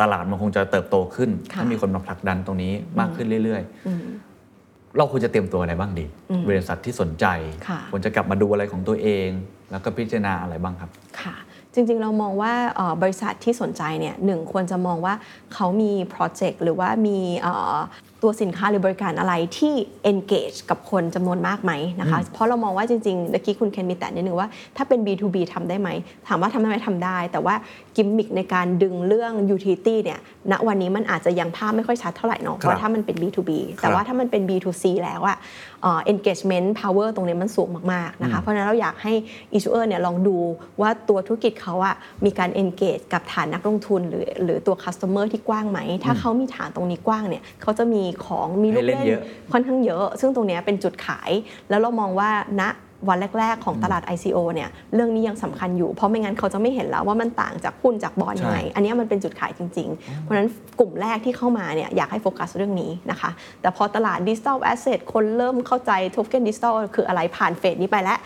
[0.02, 7.26] ตลาดมันคงจะเติบโตขึ้นค่ะถ้ามีคนมาผลักดันตรงนี้มากขึ้นเรื่อยอืมๆเราควรจะเตรียมตัวอะไรบ้างดีอืมบริษัทที่สนใจ
[7.68, 9.30] ค่ะควรจะกลับมาดูอะไรของตัวเอง
[9.72, 10.90] แล้วก็พิจารณาอะไรบ้างครับ
[11.22, 11.36] ค่ะ
[11.76, 15.14] จริงๆ เรามองว่าเอ่อบริษัทที่สนใจเนี่ยหนึ่งควรจะมองว่า
[15.54, 17.76] เขามีโปรเจกต์หรือว่ามีเอ่อ
[18.24, 19.74] ตัวสินค้าหรือบริการอะไรที่
[20.12, 21.72] engage กับคนจำนวนมากไหม
[22.02, 24.48] นะคะ เพราะเรามองว่าจริงๆเมื่อกี้คุณเคนมีแต่นิดนึงว่า
[24.78, 25.90] ถ้าเป็น B2B ทำได้ไหม
[26.28, 27.56] ถามว่าทำได้ไหมทำได้ แต่ว่า
[27.96, 30.20] กิมมิคในการดึงเรื่อง utility เนี่ย
[30.52, 33.52] ณวันนี้มันอาจจะยังภาพไม่ค่อยชัดเท่าไหร่เนาะเพราะถ้ามันเป็น B2B
[33.82, 35.38] แต่ว่าถ้ามันเป็น B2C แล้วอะ
[35.75, 35.75] เอ่อ
[36.12, 39.14] engagement power ตรงนี้มันสูงมากๆนะคะเพราะฉะนั้นเราอยากให้
[39.58, 40.38] issuer เนี่ยลองดู
[40.82, 49.22] ว่าตัวธุรกิจเขาอะมีการ engage กับฐานนักลงทุนหรือหรือตัว customer ที่กว้างไหม ถ้าเขามีฐานตรงนี้กว้างเนี่ยเขาจะมีของมีลูกให้เล่นเล่นเยอะ
[49.52, 51.32] ค่อนข้างเยอะ ซึ่งตรงเนี้ยเป็นจุดขาย
[51.70, 52.30] แล้วเรามองว่า
[52.62, 52.64] ณ
[53.10, 63.30] วันแรก ๆ ของตลาด ICO เนี่ยเรื่องนี้ยังสำคัญอยู่ เพราะไม่งั้นเขาจะไม่เห็นแล้วว่ามันต่างจากหุ้นจากบอลยังไงใช่อันเนี้ยมันเป็นจุดขายจริง ๆ เพราะฉะนั้นกลุ่มแรกที่เข้ามาเนี่ยอยากให้โฟกัสเรื่องนี้นะคะ
[63.62, 68.18] แต่พอตลาดดิจิ t a ลแอสเซทคนเริ่มเข้าใจโทเค็นดิจิ t a ลคืออะไรผ่าน phase นี้ไปแล้ว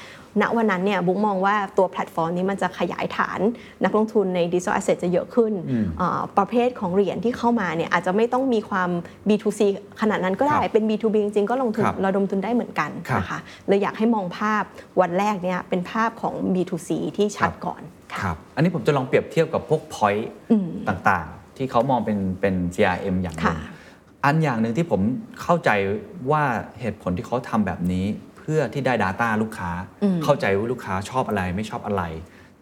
[0.42, 3.40] ณวันนั้นเนี่ยบุ๊กมองว่าตัวแพลตฟอร์มนี้มันจะขยายฐาน
[3.84, 5.54] นักลงทุนในดิจิ t a ลแอสเซทจะเยอะขึ้น
[6.02, 8.90] อ่าประเภทของเหรียญที่เข้ามาเนี่ยอาจจะไม่ต้องมีความ
[9.28, 9.62] B2C
[10.02, 14.64] ขนาดนั้นก็ได้ครับเป็น B2B จริงๆ ก็ลงทุนครับระดมทุนได้เหมือนกันครับนะคะเลยอยากให้มองภาพ
[15.02, 17.82] วันแรกเนี่ยเป็นภาพของ B2C ที่ชัดก่อน
[18.14, 20.26] ค่ะครับอันนี้ผมจะลองเปรียบเทียบกับพวก point
[20.90, 23.78] ต่างๆ ที่เขามองเป็นเป็น CRM อย่างหนึ่งค่ะ
[24.26, 25.02] อันอย่างหนึ่งที่ผม
[25.42, 25.70] เข้าใจ
[26.32, 26.44] ว่า
[26.80, 29.72] เหตุผลที่เขาทำแบบนี้เพื่อที่ได้ Data ลูกค้า
[30.24, 32.04] เข้าใจว่าลูกค้าชอบอะไรไม่ชอบอะไร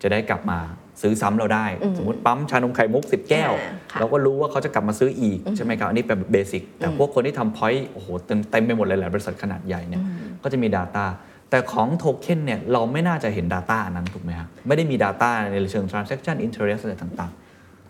[0.02, 0.60] จะได้กลับมา
[1.02, 1.66] ซื้อซ้ำเราได้
[1.98, 10.04] สมมติปั๊มชานมไข่มุก 10 แก้วอ่าค่ะเราก็รู้ว่าเขาจะกลับมาซื้ออีก ใช่ไหมครับ อันนี้เป็นเบสิกแต่พวกคนที่ทำ point โอ้โหเต็มเต็มไปหมดเลยหลายบริษัทขนาดใหญ่เนี่ย
[10.44, 11.06] ก็จะมี Data
[11.50, 17.32] แต่ของโทเค็นเนี่ยเราไม่น่าจะเห็น Data อันนั้นถูกไหมครับไม่ได้มี Data ในเชิง transaction interest อะไรต่าง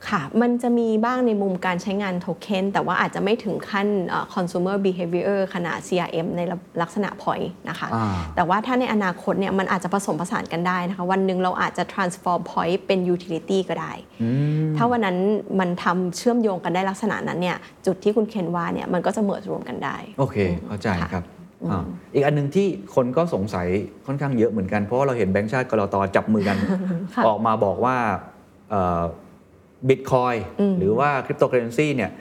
[0.10, 6.41] ค่ะ มันจะมีบ้างในมุมการใช้งานโทเค็นแต่ว่าอาจจะไม่ถึงขั้นเอ่อ consumer behavior ขนาด CRM ใน
[6.82, 13.93] ลักษณะ point นะคะอ่าแต่ว่าถ้าในอนาคตเนี่ยมันอาจจะผสมผสานกันได้นะคะ วันหนึ่งเราอาจจะ transform point เป็น utility ก็ได้
[14.78, 15.18] ถ้าวันนั้น
[15.60, 20.38] มันทำเชื่อมโยงกันได้ลักษณะนั้นเนี่ยจุดที่คุณเคนว่าเนี่ยมันก็จะเมิร์รวมกันได้ๆโอเค
[20.68, 21.26] เข้าใจค่ะครับ
[21.72, 21.84] อ่า
[22.14, 23.68] อีกอันหนึงที่คนก็สงสัย
[24.06, 26.58] ค่อนข้างเยอะเหมือนกันเพราะว่าเราเห็นแบงก์ชาติกรตจับมือกัน
[27.16, 27.95] ค่ะออกมาบอกว่า
[29.90, 30.36] บิตคอย
[30.80, 32.12] หรือว่าคริปโตเคอเรนซีเนี่ย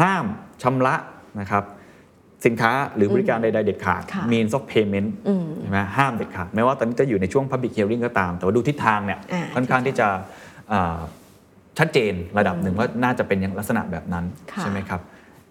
[0.00, 0.24] ห้าม
[0.62, 0.94] ชำระ
[1.40, 1.64] นะครับ
[2.46, 5.08] สินค้าหรือบริการใด ๆ เด็ดขาดค่ะ means of payment
[5.60, 10.08] ใช่ไหมห้ามเด็ดขาดแม้ว่าตอนนี้จะอยู่ในช่วง public hearing ก็ตาม แต่ว่าดูทิศทางเนี่ยอ่าค่อนข้างที่จะ
[10.72, 10.98] อ่า
[11.78, 15.00] ชัดเจนระดับหนึ่งว่าน่าจะเป็นอย่างลักษณะแบบนั้นค่ะใช่ไหมครับ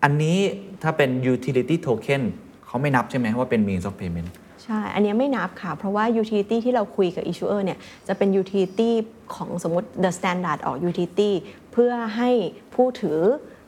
[0.03, 0.37] อันนี้
[0.83, 2.21] ถ้าเป็น utility token
[2.65, 4.29] เขาไม่นับใช่ไหมว่าเป็น means of payment
[4.65, 8.91] ใช่ อันเนี้ยไม่นับค่ะ เพราะว่า utility ที่เราคุยกับ issuer เนี่ยจะเป็น utility
[9.35, 11.31] ของสมมติ the standard ออก utility
[11.71, 12.29] เพื่อให้
[12.73, 13.19] ผู้ถือ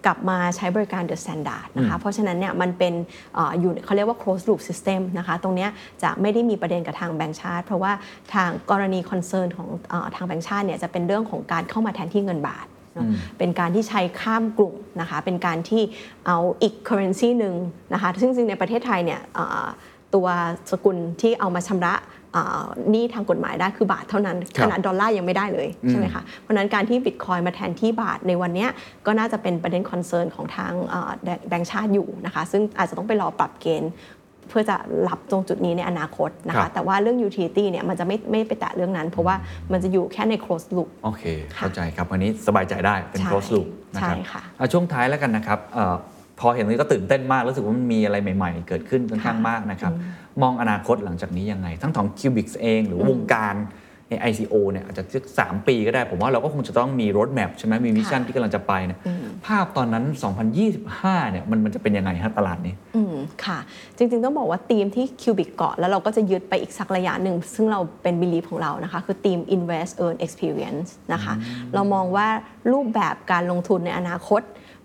[0.06, 2.94] กลับมาใช้บริการ the standard นะคะ เพราะฉะนั้นเนี่ยมันเป็น
[3.36, 5.70] เอออยู่เขาเรียกว่า closed loop system นะคะ ตรงเนี้ย
[6.04, 7.92] จะไม่ได้มีประเด็นกับทางแบงก์ชาติ เพราะว่า
[8.34, 15.84] ทางกรณี concern ของเออทางแบงก์ชาติเนี่ยจะเป็นเรื่องของการเข้ามาแทนที่เงินบาทเนอะเป็นการที่ใช้ข้ามกลุ่มนะคะ เป็นการที่
[16.28, 17.56] เอาอีก currency หนึ่ง
[17.94, 19.66] นะคะ ซึ่งจริงๆในประเทศไทยเนี่ยเอ่อ
[20.18, 20.28] ตัว
[20.72, 21.94] สกุลที่เอามาชำระ
[22.34, 28.70] เอ่อหนี้ทางกฎหมายได้คือบาทเท่านั้นครับขนาดดอลลาร์ยังไม่ได้เลยใช่ไหมคะเพราะฉะนั้นการที่บิตคอยน์มาแทนที่บาทในวันเนี้ย
[29.06, 31.12] ก็น่าจะเป็นประเด็น concern ของทางเอ่อ
[31.50, 33.92] แบงก์ชาติอยู่นะคะซึ่งอาจจะต้องไปรอปรับเกณฑ์
[34.50, 34.76] เพื่อจะ
[35.08, 39.36] รับตรงจุดนี้ในอนาคตนะคะครับแต่ว่าเรื่อง utility เนี่ยมันจะไม่ไม่ไปแตะเรื่องนั้น เพราะว่า
[39.72, 41.24] มันจะอยู่แค่ใน closed loop โอเค
[41.58, 45.96] ค่ะเข้าใจครับวันนี้สบายใจได้เป็นใช่ close loop นะครับใช่ค่ะอ่ช่วงท้ายแล้วกันนะครับเออ
[46.40, 49.94] พอเห็นตรงนี้ก็ตื่นเต้นมากรู้สึกว่ามันมีอะไรใหม่ ๆ เกิดขึ้นค่อนข้างค่ะมากนะครับ
[50.42, 53.56] มองอนาคตหลังจากนี้ยังไง ทั้งของ Cubic เอง หรือวงการ
[54.10, 59.00] ใน ICO เนี่ยอาจจะสักสามปีก็ได้ ผมว่าเราก็คงจะต้องมี road map ใช่ไหมมีวิชั่นค่ะที่กำลังจะไปเนี่ย
[59.46, 60.04] ภาพตอนนั้น
[60.68, 63.16] 2025 เนี่ยมันมันจะเป็นยังไงฮะตลาดนี้ อืม
[63.46, 63.60] ค่ะ
[63.98, 71.34] จริงๆ ต้องบอกว่าธีมที่ Cubic เกาะแล้วเราก็จะยึดไปอีกสักระยะหนึ่ง ซึ่งเราเป็น belief ของเรานะคะ คือธีม invest earn experience นะคะ
[71.74, 72.28] เรามองว่า
[72.74, 74.42] รูปแบบการลงทุนในอนาคต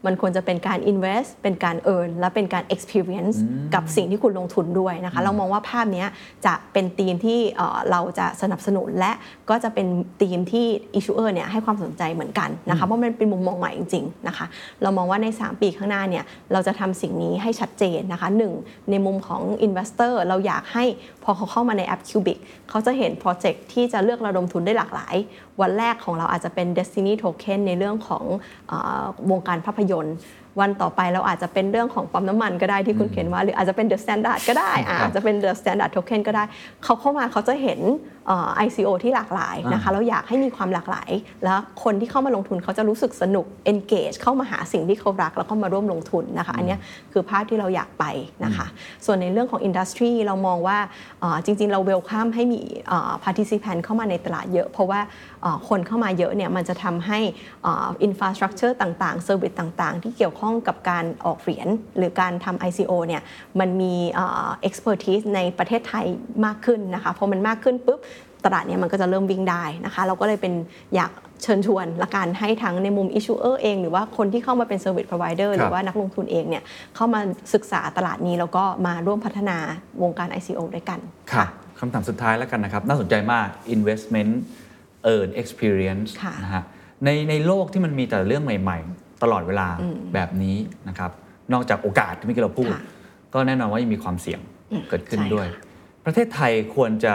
[0.06, 3.36] มันควรจะเป็นการ invest เป็นการ earn และเป็นการ experience
[3.74, 6.08] กับสิ่งที่คุณลงทุนด้วยนะคะ เรามองว่าภาพเนี้ย
[6.46, 9.12] จะเป็นธีมที่เอ่อเราจะสนับสนุนและ
[9.52, 9.86] ก็จะเป็น
[10.20, 10.66] ธีมที่
[10.98, 14.46] issuer เนี่ยให้ความสนใจเหมือนกันนะคะเพราะมันเป็นมุมมองใหม่จริงๆนะคะ
[14.82, 18.52] เรามองว่าใน 3 ปีข้างหน้าเนี่ยเราจะทำสิ่งนี้ให้ชัดเจนนะคะหนึ่ง
[18.90, 20.84] ในมุมของ investor เราอยากให้
[21.24, 22.38] พอเขาเข้ามาในแอป Cubic
[22.70, 25.14] เขาจะเห็นโปรเจกต์ที่จะเลือกระดมทุนได้หลากหลาย
[25.60, 28.24] วันแรกของเราอาจจะเป็น Destiny Token ในเรื่องของ
[28.68, 28.72] เอ
[29.02, 30.16] อวงการภาพยนตร์
[30.60, 36.44] วันต่อไปเราอาจจะเป็นเรื่องของปั๊มน้ำมันก็ได้ที่คุณเขียนว่า หรืออาจจะเป็น The Standard ก็ได้อะครับอาจจะเป็น The Standard Token ก็ได้
[36.84, 38.11] เขาเข้ามาเขาจะเห็นเอ่อ
[38.66, 41.10] ICO ที่หลากหลายนะคะแล้วอยากให้มีความหลากหลาย
[41.44, 46.80] แล้วคนที่เข้ามาลงทุนเขาจะรู้สึกสนุก engage เข้ามาหาสิ่งที่เขารัก แล้วก็มาร่วมลงทุนนะคะอันเนี้ย
[47.12, 48.04] คือภาพที่เราอยากไป
[48.44, 48.66] นะคะ
[49.06, 50.78] ส่วนในเรื่องของ industry เรามองว่า
[51.20, 55.00] เอ่อจริง ๆ เรา welcome ให้มีเอ่อ participant เข้ามาในตลาดเยอะ เพราะว่า
[55.42, 57.18] เอ่อคนเข้ามาเยอะเนี่ยมันจะทำให้
[57.62, 63.22] เอ่อ infrastructure ต่างๆ service ต่างๆ ที่เกี่ยวข้องกับการออกเหรียญหรือการทำ ICO เนี่ย
[63.60, 66.06] มันมีเอ่อ expertise ในประเทศไทย
[66.44, 68.00] มากขึ้นนะคะพอมันมากขึ้นปุ๊บ
[68.44, 70.52] ตลาดเนี่ยมันก็จะเริ่มวิ่งได้นะคะ เราก็เลยเป็น
[70.94, 71.10] อยาก
[71.42, 76.62] เชิญชวนละกันให้ทั้งในมุม issuer เอง หรือว่าคนที่เข้ามาเป็น service provider หรือว่านักลงทุนเองเนี่ย
[76.96, 77.20] เข้ามา
[77.54, 79.58] ศึกษาตลาดนี้แล้วก็มาร่วมพัฒนา
[80.02, 80.98] วงการ ICO ด้วยกัน
[81.32, 84.32] ครับคำถามสุดท้ายแล้วกันนะครับ น่าสนใจมาก investment
[85.12, 86.64] earn experience ค่ะนะฮะ
[87.04, 89.68] ในในโลกที่มันมีแต่เรื่องใหม่ ๆ ตลอดเวลา
[90.14, 90.56] แบบนี้
[90.88, 91.10] นะครับ
[91.52, 92.82] นอกจากโอกาสที่เมื่อกี้เราพูดค่ะ
[93.34, 94.40] ก็แน่นอนว่ายังมีความเสี่ยง
[94.88, 95.62] เกิดขึ้นใช่ด้วยค่ะ
[96.04, 97.14] ประเทศไทยควรจะ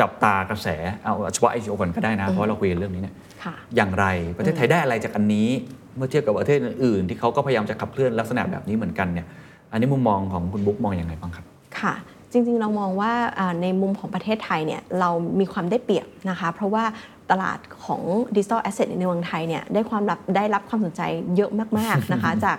[0.00, 0.68] จับตากระแส
[1.04, 3.14] เอาเฉพาะ ICO ก่อนก็ได้นะ เพราะเราคุยกันเรื่องนี้เนี่ย
[3.44, 5.48] ค่ะอย่างไรประเทศไทยได้อะไรจากอันนี้
[5.96, 9.26] เมื่อเทียบกับประเทศอื่นๆที่เขาก็พยายามจะขับเคลื่อนลักษณะแบบนี้เหมือนกันเนี่ย
[9.72, 11.44] อันนี้มุมมองของคุณบุ๊กมองอย่างไรบ้างครับ
[11.80, 11.94] ค่ะ
[12.32, 16.84] จริงๆ เรามองว่าอ่าในมุมของประเทศไทยเนี่ยเรามีความได้เปรียบนะคะ เพราะว่า
[17.30, 18.02] ตลาดของ
[18.36, 21.02] ดิจิ t a ลแอสเซทในเมืองไทยเนี่ยได้ความรับได้รับความสนใจ
[21.36, 22.56] เยอะมาก ๆ นะคะ จาก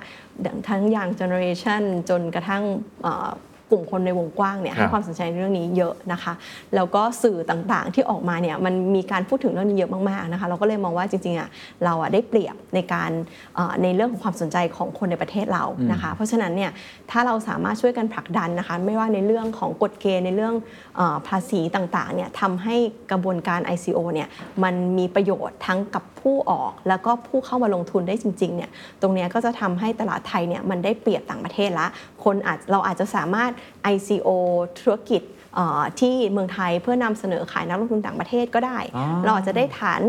[0.70, 2.64] ทั้งอย่างเจเนอเรชันจนกระทั่ง
[3.02, 3.30] เอ่อ
[3.70, 6.34] กลุ่มคนในวงกว้างเนี่ยครับให้ความสนใจในเรื่องนี้เยอะนะคะ
[6.76, 11.50] แล้วก็สื่อต่างๆที่ออกมาเนี่ยมันมีการพูดถึงเรื่องนี้เยอะมากๆนะคะเราก็เลยมองว่าจริงๆอะ
[11.86, 13.12] เราอะได้เปรียบในการ
[13.56, 16.72] เอ่อในเรื่องของความสนใจของคนในประเทศเรานะคะ เพราะฉะนั้นเนี่ย
[17.12, 20.54] ถ้าเราสามารถช่วยกันผลักดันนะคะ ไม่ว่าในเรื่องของกฎเกณฑ์ในเรื่อง
[20.96, 22.76] เออภาษีต่างๆเนี่ยทำให้
[23.12, 24.28] กระบวนการ ICO เนี่ย
[24.64, 28.70] มันมีประโยชน์ทั้งกับผู้ออก แล้วก็ผู้เข้ามาลงทุนได้จริงๆเนี่ย
[29.02, 31.88] ตรงเนี้ยก็จะทำให้ตลาดไทยเนี่ยมันได้เปรียบต่างประเทศละ
[32.24, 33.52] คนอาจเราอาจจะสามารถ
[33.94, 34.30] ICO
[34.80, 35.22] ธุรกิจ
[35.56, 40.02] เอ่อที่เมืองไทยเพื่อนำเสนอขายนักลงทุนต่างประเทศก็ได้อ๋อเราอาจจะได้ฐาน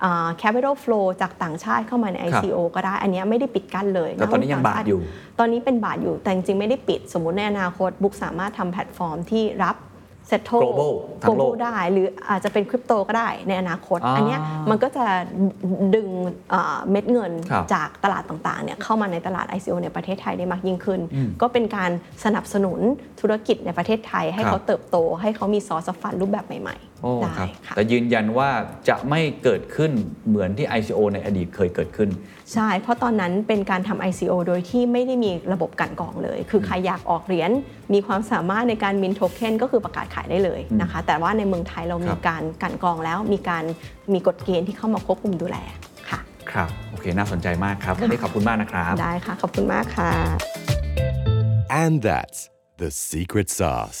[0.00, 5.00] เอ่อ capital flow จากต่างชาติเข้ามาในครับ ICO ก็ได้ อันเนี้ยไม่ได้ปิดกั้นเลยแต่ตอนนี้ยังบาทอยู่
[5.38, 9.76] ตอนนี้เป็นบาทอยู่แต่จริงๆไม่ได้ปิด สมมุติในอนาคตบุ๊กสามารถทำแพลตฟอร์มที่รับ
[10.30, 15.04] settle Global ทั้งโลก global ได้ หรืออาจจะเป็นคริปโตก็ได้ในอนาคต อ่าอันเนี้ยมันก็จะ
[15.94, 16.08] ดึง
[16.50, 21.00] เอ่อเม็ดเงินครับ จากตลาดต่างๆเนี่ยเข้ามาในตลาด ICO ในประเทศไทยได้มากยิ่งขึ้น
[21.42, 21.90] ก็เป็นการ
[22.24, 22.80] สนับสนุน
[23.20, 28.50] ธุรกิจในประเทศไทย ให้ครับเขาเติบโต ให้เขามีซอสฟันรูปแบบใหม่โอ้ๆ ได้ครับค่ะ แต่ยืนยันว่า
[28.88, 29.90] จะไม่เกิดขึ้น
[30.28, 32.10] เหมือนที่ ICO ในอดีตเคยเกิดขึ้น
[32.54, 37.50] ใช่ เพราะตอนนั้นเป็นการทำ ICO โดยที่ไม่ได้มีระบบกลันกรองเลย คือใครอยากออกเหรียญ
[37.92, 43.64] มีความสามารถในการมินโทเค็นก็คือประกาศขายได้เลยนะคะ แต่ว่าในเมืองไทยเรามีครับการกลันกรองแล้วมีการ
[44.12, 45.56] มีกฎเกณฑ์ที่เข้ามาควบคุมดูแล
[46.10, 46.20] ค่ะ
[46.50, 50.10] ครับโอเคน่าสนใจมากครับวันนี้ขอบคุณมากนะครับ ได้ค่ะ ขอบคุณมากค่ะ
[51.82, 52.40] And that's
[52.82, 54.00] the secret sauce.